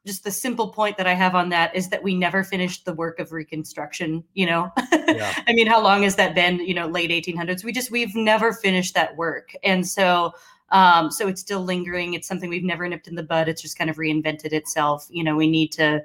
just 0.06 0.24
the 0.24 0.32
simple 0.32 0.70
point 0.70 0.96
that 0.98 1.08
I 1.08 1.14
have 1.14 1.36
on 1.36 1.50
that 1.50 1.76
is 1.76 1.90
that 1.90 2.02
we 2.02 2.16
never 2.16 2.44
finished 2.44 2.86
the 2.86 2.94
work 2.94 3.20
of 3.20 3.32
Reconstruction. 3.32 4.24
You 4.36 4.46
know, 4.46 4.72
Yeah. 5.08 5.34
I 5.48 5.54
mean, 5.54 5.68
how 5.68 5.82
long 5.82 6.04
has 6.04 6.16
that 6.18 6.36
been? 6.36 6.60
You 6.60 6.74
know, 6.74 6.88
late 6.88 7.10
1800s. 7.10 7.64
We 7.64 7.72
just 7.72 7.92
we've 7.92 8.16
never 8.16 8.54
finished 8.54 8.94
that 8.94 9.16
work, 9.16 9.54
and 9.64 9.88
so 9.88 10.34
um, 10.70 11.12
so 11.12 11.28
it's 11.28 11.42
still 11.42 11.64
lingering. 11.64 12.14
It's 12.14 12.28
something 12.28 12.50
we've 12.50 12.64
never 12.64 12.88
nipped 12.88 13.08
in 13.08 13.16
the 13.16 13.24
bud. 13.24 13.48
It's 13.48 13.62
just 13.62 13.78
kind 13.78 13.90
of 13.90 13.96
reinvented 13.96 14.54
itself. 14.54 15.08
You 15.10 15.24
know, 15.24 15.36
we 15.36 15.50
need 15.50 15.72
to 15.74 16.04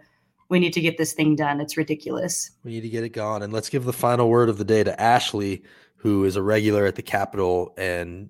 we 0.53 0.61
need 0.61 0.75
to 0.75 0.83
get 0.83 0.99
this 0.99 1.15
thing 1.15 1.35
done. 1.35 1.63
It's 1.63 1.79
ridiculous. 1.79 2.51
We 2.63 2.73
need 2.73 2.83
to 2.83 2.91
get 2.91 3.05
it 3.05 3.09
gone. 3.09 3.43
And 3.43 3.55
let's 3.55 3.71
give 3.71 3.85
the 3.85 3.93
final 3.93 4.29
word 4.29 4.51
of 4.51 4.59
the 4.59 4.67
day 4.67 4.85
to 4.85 5.01
Ashley, 5.01 5.63
who 5.97 6.25
is 6.27 6.37
a 6.37 6.43
regular 6.43 6.85
at 6.85 6.95
the 6.95 7.03
Capitol 7.03 7.73
and 7.79 8.29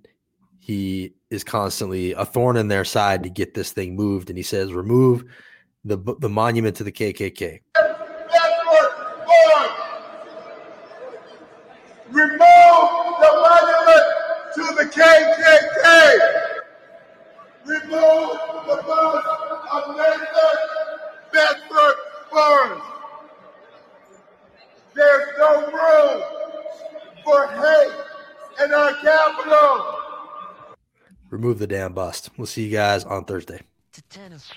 he 0.61 1.15
is 1.31 1.43
constantly 1.43 2.13
a 2.13 2.25
thorn 2.25 2.57
in 2.57 2.69
their 2.69 2.85
side 2.85 3.25
to 3.25 3.29
get 3.29 3.55
this 3.55 3.73
thing 3.73 3.97
moved. 3.97 4.31
And 4.31 4.37
he 4.37 4.45
says, 4.45 4.73
remove 4.73 5.25
the 5.85 5.97
the 6.21 6.29
monument 6.29 6.77
to 6.77 6.85
the 6.85 6.93
KKK. 6.93 7.59
Remove 12.09 12.39
the 13.19 13.33
monument 13.43 14.07
to 14.55 14.63
the 14.79 14.89
KKK. 14.95 16.19
Remove 17.67 18.39
the 18.69 18.83
bust 18.87 19.27
of 19.73 19.97
Nathan 19.97 20.73
Bedford 21.33 21.97
Burns. 22.33 22.83
There's 24.95 25.29
no 25.39 25.67
room 25.67 26.23
for 27.25 27.47
hate 27.47 28.65
in 28.65 28.73
our 28.73 28.93
capital. 28.95 29.99
Remove 31.31 31.59
the 31.59 31.67
damn 31.67 31.93
bust. 31.95 32.31
We'll 32.37 32.47
see 32.47 32.65
you 32.65 32.71
guys 32.73 33.05
on 33.05 33.25
Thursday. 33.25 33.63
to 33.93 34.03
Tennessee. 34.03 34.55